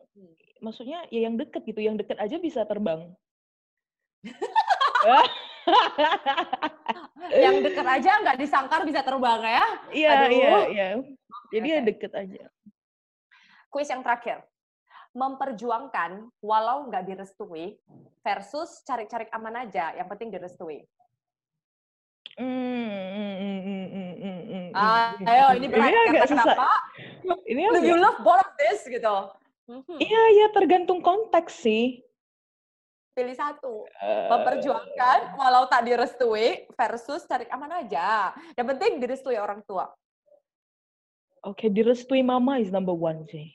maksudnya 0.62 1.02
ya 1.10 1.26
yang 1.26 1.34
deket 1.34 1.66
gitu. 1.66 1.82
Yang 1.82 2.06
deket 2.06 2.22
aja 2.22 2.36
bisa 2.38 2.62
terbang. 2.62 3.10
Yang 7.44 7.56
deket 7.64 7.86
aja 7.88 8.10
nggak 8.20 8.38
disangkar 8.40 8.80
bisa 8.84 9.00
terbang 9.00 9.40
ya. 9.42 9.64
Iya, 9.90 10.10
Aduh. 10.12 10.28
iya, 10.28 10.58
iya. 10.68 10.88
Jadi 11.52 11.68
ya 11.68 11.78
Oke. 11.80 11.86
deket 11.88 12.12
aja. 12.12 12.44
Kuis 13.72 13.88
yang 13.88 14.04
terakhir. 14.04 14.44
Memperjuangkan 15.14 16.26
walau 16.42 16.90
nggak 16.90 17.06
direstui 17.06 17.78
versus 18.26 18.82
cari-cari 18.82 19.30
aman 19.30 19.62
aja, 19.66 19.94
yang 19.94 20.10
penting 20.10 20.34
direstui. 20.34 20.82
Mm, 22.34 22.90
mm, 22.90 24.10
mm, 24.18 24.66
Ah, 24.74 25.14
ayo 25.22 25.54
ini 25.54 25.70
berat 25.70 25.86
agak 25.86 26.02
karena 26.10 26.26
susah. 26.26 26.42
kenapa? 26.50 26.70
Ini 27.46 27.62
Do 27.70 27.78
you 27.78 27.94
agak, 27.94 28.02
love 28.02 28.18
both 28.26 28.42
of 28.42 28.50
this 28.58 28.82
gitu. 28.90 29.16
Mhm. 29.64 29.96
iya, 29.96 30.22
iya 30.34 30.46
tergantung 30.52 31.00
konteks 31.00 31.64
sih. 31.64 32.03
Pilih 33.14 33.36
satu. 33.38 33.86
Eh, 34.02 34.26
Memperjuangkan 34.26 35.38
walau 35.38 35.70
tak 35.70 35.86
direstui 35.86 36.66
versus 36.74 37.22
cari 37.30 37.46
aman 37.46 37.86
aja. 37.86 38.34
Yang 38.58 38.66
penting 38.74 38.92
direstui 38.98 39.38
orang 39.38 39.62
tua. 39.62 39.86
Oke, 41.46 41.70
direstui 41.70 42.26
mama 42.26 42.58
is 42.58 42.74
number 42.74 42.96
one 42.96 43.22
sih. 43.30 43.54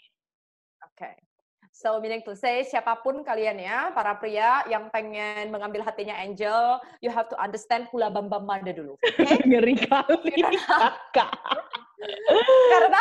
So 1.79 1.95
meaning 2.03 2.27
to 2.27 2.35
say, 2.35 2.67
siapa 2.67 2.99
pun 2.99 3.23
kalian 3.23 3.55
ya, 3.55 3.87
para 3.95 4.11
pria 4.19 4.67
yang 4.67 4.91
pengen 4.91 5.47
mengambil 5.47 5.79
hatinya 5.87 6.11
Angel, 6.19 6.75
you 6.99 7.07
have 7.07 7.31
to 7.31 7.39
understand 7.39 7.87
hula 7.87 8.11
bam 8.11 8.27
bam 8.27 8.43
mada 8.43 8.75
dulu. 8.75 8.99
Oke? 8.99 9.23
Ngeri 9.47 9.87
kali 9.87 10.43
kakak. 10.43 11.31
Karena 12.71 12.99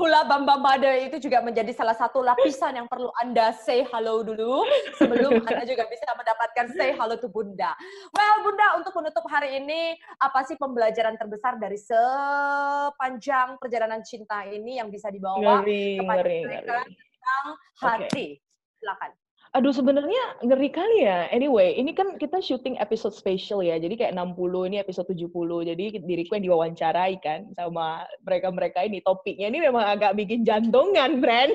hula 0.00 0.24
bambambade 0.24 1.12
itu 1.12 1.28
juga 1.28 1.44
menjadi 1.44 1.68
salah 1.76 1.92
satu 1.92 2.24
lapisan 2.24 2.72
yang 2.72 2.88
perlu 2.88 3.12
Anda 3.20 3.52
say 3.52 3.84
hello 3.84 4.24
dulu 4.24 4.64
sebelum 4.96 5.44
Anda 5.44 5.68
juga 5.68 5.84
bisa 5.92 6.08
mendapatkan 6.16 6.72
say 6.72 6.96
hello 6.96 7.20
to 7.20 7.28
Bunda. 7.28 7.76
Well, 8.16 8.36
Bunda, 8.40 8.80
untuk 8.80 8.96
menutup 8.96 9.28
hari 9.28 9.60
ini, 9.60 9.92
apa 10.16 10.40
sih 10.48 10.56
pembelajaran 10.56 11.20
terbesar 11.20 11.60
dari 11.60 11.76
sepanjang 11.76 13.60
perjalanan 13.60 14.00
cinta 14.00 14.48
ini 14.48 14.80
yang 14.80 14.88
bisa 14.88 15.12
dibawa 15.12 15.60
ngeri, 15.60 16.00
kepada 16.00 16.20
ngeri, 16.24 16.38
mereka 16.48 16.80
ngeri. 16.84 17.03
Tentang 17.24 17.48
hati? 17.80 18.38
Silakan. 18.78 19.10
Aduh 19.54 19.70
sebenarnya 19.70 20.42
ngeri 20.42 20.66
kali 20.66 21.06
ya. 21.06 21.30
Anyway, 21.30 21.78
ini 21.78 21.94
kan 21.94 22.18
kita 22.18 22.42
syuting 22.42 22.74
episode 22.82 23.14
special 23.14 23.62
ya. 23.62 23.78
Jadi 23.78 23.94
kayak 23.94 24.18
60 24.18 24.34
ini 24.66 24.82
episode 24.82 25.06
70. 25.06 25.30
Jadi 25.70 26.02
diriku 26.02 26.34
yang 26.34 26.50
diwawancarai 26.50 27.14
kan 27.22 27.46
sama 27.54 28.02
mereka-mereka 28.26 28.82
ini. 28.82 28.98
Topiknya 28.98 29.54
ini 29.54 29.62
memang 29.62 29.86
agak 29.86 30.18
bikin 30.18 30.42
jantungan, 30.42 31.22
Bren. 31.22 31.54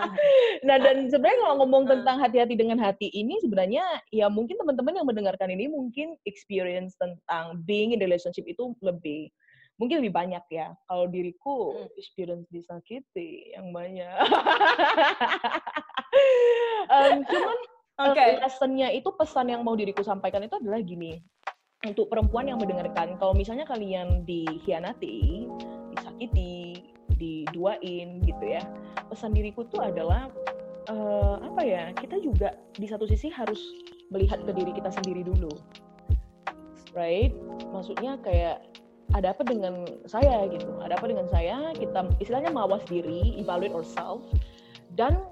nah 0.66 0.80
dan 0.80 1.12
sebenarnya 1.12 1.44
kalau 1.44 1.54
ngomong 1.60 1.84
tentang 1.84 2.24
hati-hati 2.24 2.56
dengan 2.56 2.80
hati 2.80 3.12
ini 3.12 3.36
sebenarnya 3.44 3.84
ya 4.08 4.32
mungkin 4.32 4.56
teman-teman 4.56 4.96
yang 4.96 5.04
mendengarkan 5.04 5.52
ini 5.52 5.68
mungkin 5.68 6.16
experience 6.24 6.96
tentang 6.96 7.60
being 7.68 7.92
in 7.92 8.00
relationship 8.00 8.48
itu 8.48 8.72
lebih 8.80 9.28
mungkin 9.76 10.00
lebih 10.00 10.12
banyak 10.12 10.44
ya. 10.48 10.72
Kalau 10.88 11.06
diriku 11.08 11.76
experience 11.96 12.48
disakiti 12.48 13.52
yang 13.52 13.72
banyak. 13.72 14.12
um, 16.92 17.22
cuman 17.24 17.58
okay. 18.00 18.40
lessonnya 18.40 18.92
itu 18.92 19.08
pesan 19.16 19.52
yang 19.52 19.62
mau 19.64 19.76
diriku 19.76 20.04
sampaikan 20.04 20.44
itu 20.44 20.56
adalah 20.58 20.80
gini 20.84 21.20
untuk 21.84 22.08
perempuan 22.08 22.48
yang 22.48 22.58
mendengarkan 22.58 23.14
kalau 23.20 23.36
misalnya 23.36 23.68
kalian 23.68 24.24
dikhianati 24.26 25.46
disakiti 25.94 26.82
diduain 27.16 28.20
gitu 28.24 28.44
ya 28.44 28.62
pesan 29.08 29.32
diriku 29.32 29.64
tuh 29.68 29.84
adalah 29.84 30.28
uh, 30.90 31.36
apa 31.40 31.62
ya 31.62 31.84
kita 31.94 32.18
juga 32.20 32.56
di 32.74 32.88
satu 32.88 33.06
sisi 33.06 33.30
harus 33.30 33.60
melihat 34.10 34.42
ke 34.42 34.52
diri 34.52 34.72
kita 34.74 34.90
sendiri 34.92 35.22
dulu 35.22 35.52
right 36.96 37.32
maksudnya 37.70 38.18
kayak 38.24 38.60
ada 39.14 39.30
apa 39.30 39.46
dengan 39.46 39.86
saya 40.08 40.48
gitu. 40.50 40.70
Ada 40.82 40.98
apa 40.98 41.06
dengan 41.06 41.26
saya 41.30 41.70
kita 41.76 42.10
istilahnya 42.18 42.50
mawas 42.50 42.82
diri 42.90 43.38
evaluate 43.38 43.76
ourselves 43.76 44.26
dan 44.98 45.22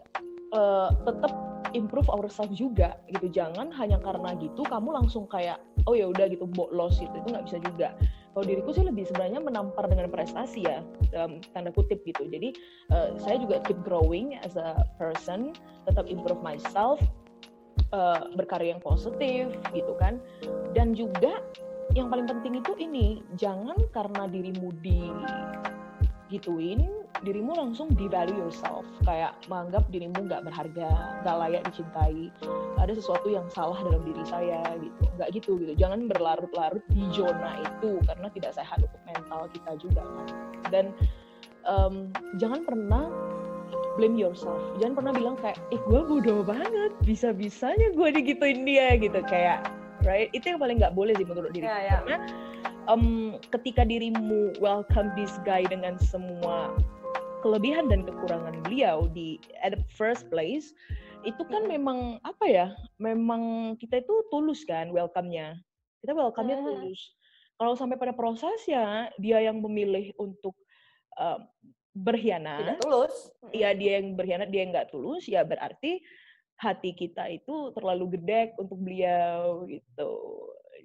uh, 0.55 0.93
tetap 1.03 1.33
improve 1.75 2.07
ourselves 2.07 2.55
juga 2.55 2.95
gitu. 3.11 3.27
Jangan 3.33 3.75
hanya 3.75 3.99
karena 3.99 4.39
gitu 4.39 4.63
kamu 4.63 4.95
langsung 4.95 5.27
kayak 5.27 5.59
oh 5.91 5.99
ya 5.99 6.07
udah 6.07 6.31
gitu 6.31 6.47
los 6.71 7.03
gitu. 7.03 7.13
Itu 7.13 7.29
nggak 7.35 7.47
bisa 7.51 7.59
juga. 7.61 7.89
Kalau 8.35 8.51
diriku 8.51 8.75
sih 8.75 8.83
lebih 8.83 9.07
sebenarnya 9.07 9.39
menampar 9.39 9.87
dengan 9.87 10.11
prestasi 10.11 10.67
ya 10.67 10.83
dalam 11.15 11.39
tanda 11.55 11.71
kutip 11.71 12.03
gitu. 12.03 12.27
Jadi 12.27 12.55
uh, 12.91 13.15
saya 13.19 13.39
juga 13.39 13.63
keep 13.63 13.79
growing 13.87 14.39
as 14.43 14.59
a 14.59 14.75
person 14.99 15.55
tetap 15.87 16.11
improve 16.11 16.43
myself 16.43 16.99
uh, 17.95 18.27
berkarya 18.35 18.75
yang 18.75 18.83
positif 18.83 19.55
gitu 19.71 19.93
kan. 19.99 20.19
Dan 20.75 20.99
juga 20.99 21.43
yang 21.95 22.11
paling 22.11 22.27
penting 22.27 22.59
itu 22.59 22.73
ini 22.83 23.23
jangan 23.39 23.79
karena 23.95 24.27
dirimu 24.27 24.75
di 24.83 25.09
gituin 26.33 26.83
dirimu 27.23 27.55
langsung 27.55 27.89
devalue 27.95 28.37
yourself. 28.37 28.85
Kayak 29.07 29.39
menganggap 29.49 29.87
dirimu 29.89 30.27
nggak 30.27 30.45
berharga 30.45 30.89
nggak 31.25 31.37
layak 31.41 31.63
dicintai. 31.71 32.29
Ada 32.77 32.93
sesuatu 32.99 33.31
yang 33.33 33.47
salah 33.49 33.79
dalam 33.81 34.03
diri 34.03 34.25
saya 34.27 34.61
gitu. 34.83 35.03
Nggak 35.17 35.29
gitu 35.39 35.51
gitu. 35.63 35.73
Jangan 35.79 36.11
berlarut-larut 36.11 36.85
di 36.93 37.03
zona 37.15 37.63
itu 37.63 38.03
karena 38.05 38.29
tidak 38.35 38.53
sehat 38.59 38.79
untuk 38.83 39.03
mental 39.07 39.47
kita 39.55 39.73
juga 39.81 40.03
kan. 40.03 40.27
Dan 40.69 40.85
um, 41.65 42.11
jangan 42.37 42.67
pernah 42.67 43.09
blame 43.97 44.19
yourself. 44.19 44.61
Jangan 44.83 44.95
pernah 44.99 45.13
bilang 45.15 45.37
kayak 45.39 45.57
eh 45.71 45.81
gue 45.81 46.01
bodoh 46.05 46.43
banget. 46.45 46.93
Bisa 47.07 47.31
bisanya 47.33 47.95
gue 47.95 48.09
digituin 48.11 48.67
dia 48.67 48.99
gitu. 49.01 49.23
Kayak 49.25 49.65
right? 50.05 50.29
Itu 50.37 50.55
yang 50.55 50.61
paling 50.61 50.79
nggak 50.79 50.95
boleh 50.95 51.17
sih 51.17 51.27
menurut 51.27 51.51
diri 51.57 51.67
yeah, 51.67 51.81
yeah. 51.81 51.91
karena 52.05 52.17
um, 52.87 53.37
ketika 53.53 53.83
dirimu 53.85 54.55
welcome 54.61 55.11
this 55.17 55.35
guy 55.43 55.65
dengan 55.67 55.97
semua 55.99 56.77
kelebihan 57.45 57.93
dan 57.93 58.09
kekurangan 58.09 58.65
beliau 58.65 59.05
di 59.13 59.37
at 59.61 59.77
the 59.77 59.83
first 59.93 60.25
place 60.33 60.73
itu 61.29 61.41
kan 61.49 61.69
memang 61.69 62.21
apa 62.25 62.45
ya 62.49 62.67
memang 62.97 63.75
kita 63.81 64.01
itu 64.01 64.15
tulus 64.33 64.65
kan 64.65 64.93
welcome-nya. 64.93 65.57
Kita 66.05 66.13
welcome-nya 66.13 66.61
Hmm. 66.61 66.67
tulus. 66.69 67.01
Kalau 67.57 67.73
sampai 67.77 67.97
pada 67.97 68.13
prosesnya 68.13 69.09
dia 69.17 69.41
yang 69.41 69.61
memilih 69.61 70.13
untuk 70.21 70.57
um, 71.17 71.41
berkhianat. 71.95 72.81
Tidak 72.81 72.81
tulus. 72.83 73.15
ya 73.55 73.71
dia 73.73 74.03
yang 74.03 74.19
berkhianat 74.19 74.49
dia 74.51 74.61
yang 74.67 74.73
nggak 74.75 74.91
tulus 74.91 75.25
ya 75.31 75.47
berarti 75.47 76.03
hati 76.59 76.95
kita 76.95 77.29
itu 77.31 77.75
terlalu 77.75 78.19
gede 78.19 78.55
untuk 78.59 78.79
beliau 78.79 79.67
gitu. 79.67 80.13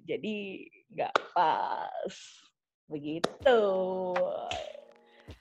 Jadi 0.04 0.66
nggak 0.94 1.14
pas 1.34 2.14
begitu. 2.90 3.60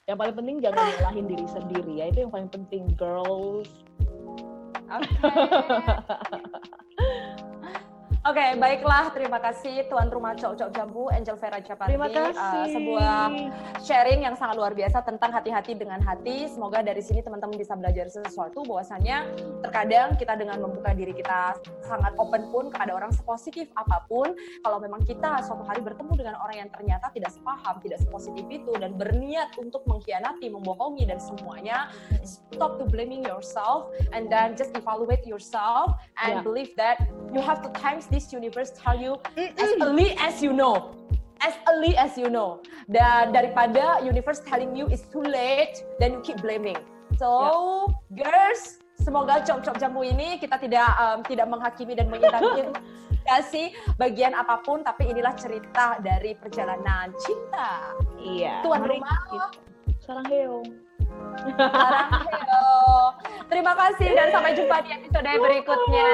Yang 0.06 0.18
paling 0.18 0.36
penting 0.38 0.58
jangan 0.62 0.86
nyalahin 0.86 1.26
diri 1.30 1.48
sendiri 1.50 1.94
ya 1.98 2.06
itu 2.14 2.20
yang 2.26 2.34
paling 2.34 2.50
penting 2.50 2.84
girls 2.98 3.70
Oke. 8.26 8.40
Oke, 8.40 8.56
baiklah. 8.56 9.12
Terima 9.12 9.40
kasih 9.40 9.86
tuan 9.92 10.08
rumah 10.10 10.32
Cok 10.32 10.58
Cok 10.58 10.70
Jambu, 10.72 11.12
Angel 11.14 11.38
Vera 11.38 11.60
Japati. 11.62 11.92
terima 11.92 12.08
kasih 12.08 12.38
Uh, 12.40 12.72
sebuah 12.72 13.22
sharing 13.84 14.24
yang 14.24 14.34
sangat 14.34 14.56
luar 14.58 14.72
biasa 14.72 15.04
tentang 15.04 15.30
hati-hati 15.32 15.76
dengan 15.76 16.00
hati. 16.02 16.48
Semoga 16.48 16.80
dari 16.80 17.04
sini 17.04 17.20
teman-teman 17.20 17.60
bisa 17.60 17.76
belajar 17.76 18.08
sesuatu 18.10 18.64
bahwasannya 18.64 19.28
terkadang 19.62 20.16
kita 20.18 20.40
dengan 20.40 20.64
membuka 20.64 20.96
diri 20.96 21.14
kita 21.14 21.60
sangat 21.84 22.16
open 22.18 22.48
pun 22.50 22.72
kepada 22.74 22.96
orang 22.96 23.12
sepositif 23.12 23.68
apa 23.76 24.08
pun, 24.08 24.34
kalau 24.64 24.80
memang 24.82 25.04
kita 25.04 25.44
suatu 25.44 25.68
hari 25.68 25.84
bertemu 25.84 26.16
dengan 26.16 26.36
orang 26.42 26.68
yang 26.68 26.70
ternyata 26.72 27.12
tidak 27.12 27.32
sepaham, 27.36 27.76
tidak 27.84 28.00
sepositif 28.02 28.46
itu 28.50 28.72
dan 28.80 28.96
berniat 28.96 29.52
untuk 29.62 29.84
mengkhianati, 29.86 30.48
membohongi 30.50 31.06
dan 31.06 31.20
semuanya, 31.22 31.92
stop 32.24 32.80
to 32.82 32.88
blaming 32.88 33.22
yourself 33.22 33.92
and 34.16 34.32
then 34.32 34.56
just 34.56 34.74
evaluate 34.74 35.24
yourself 35.28 35.96
and 36.18 36.40
Yeah. 36.40 36.46
believe 36.46 36.72
that 36.78 37.04
you 37.34 37.42
have 37.42 37.60
to 37.62 37.70
thanks 37.82 38.09
this 38.10 38.34
universe 38.34 38.74
tell 38.76 38.98
you 38.98 39.18
as 39.38 39.72
early 39.82 40.14
as 40.18 40.42
you 40.42 40.54
know. 40.54 40.94
As 41.40 41.56
early 41.72 41.96
as 41.96 42.20
you 42.20 42.28
know. 42.28 42.60
Dan 42.92 43.32
daripada 43.32 44.04
universe 44.04 44.44
telling 44.44 44.76
you 44.76 44.92
it's 44.92 45.08
too 45.08 45.24
late 45.24 45.82
then 46.04 46.20
you 46.20 46.22
keep 46.22 46.42
blaming. 46.44 46.78
So 47.16 47.88
girls 48.12 48.84
semoga 49.00 49.42
cok-cok 49.48 49.80
jambu 49.80 50.04
ini 50.04 50.36
kita 50.38 50.60
tidak 50.60 50.90
um, 51.00 51.24
tidak 51.24 51.48
menghakimi 51.48 51.96
dan 51.96 52.12
kasih 53.30 53.70
bagian 54.02 54.34
apa 54.34 54.60
pun 54.66 54.82
tapi 54.82 55.06
inilah 55.08 55.32
cerita 55.38 56.02
dari 56.04 56.36
perjalanan 56.36 57.14
cinta. 57.22 57.94
Iya 58.20 58.66
tuan 58.66 58.84
mari 58.84 59.00
rumah. 59.00 59.54
sarang 60.04 60.28
heo. 60.28 60.66
Sarang 61.46 62.26
Heo. 62.26 63.14
terima 63.52 63.74
kasih 63.78 64.10
dan 64.18 64.28
sampai 64.34 64.52
jumpa 64.58 64.76
di 64.82 64.90
episode 64.98 65.30
berikutnya 65.40 66.08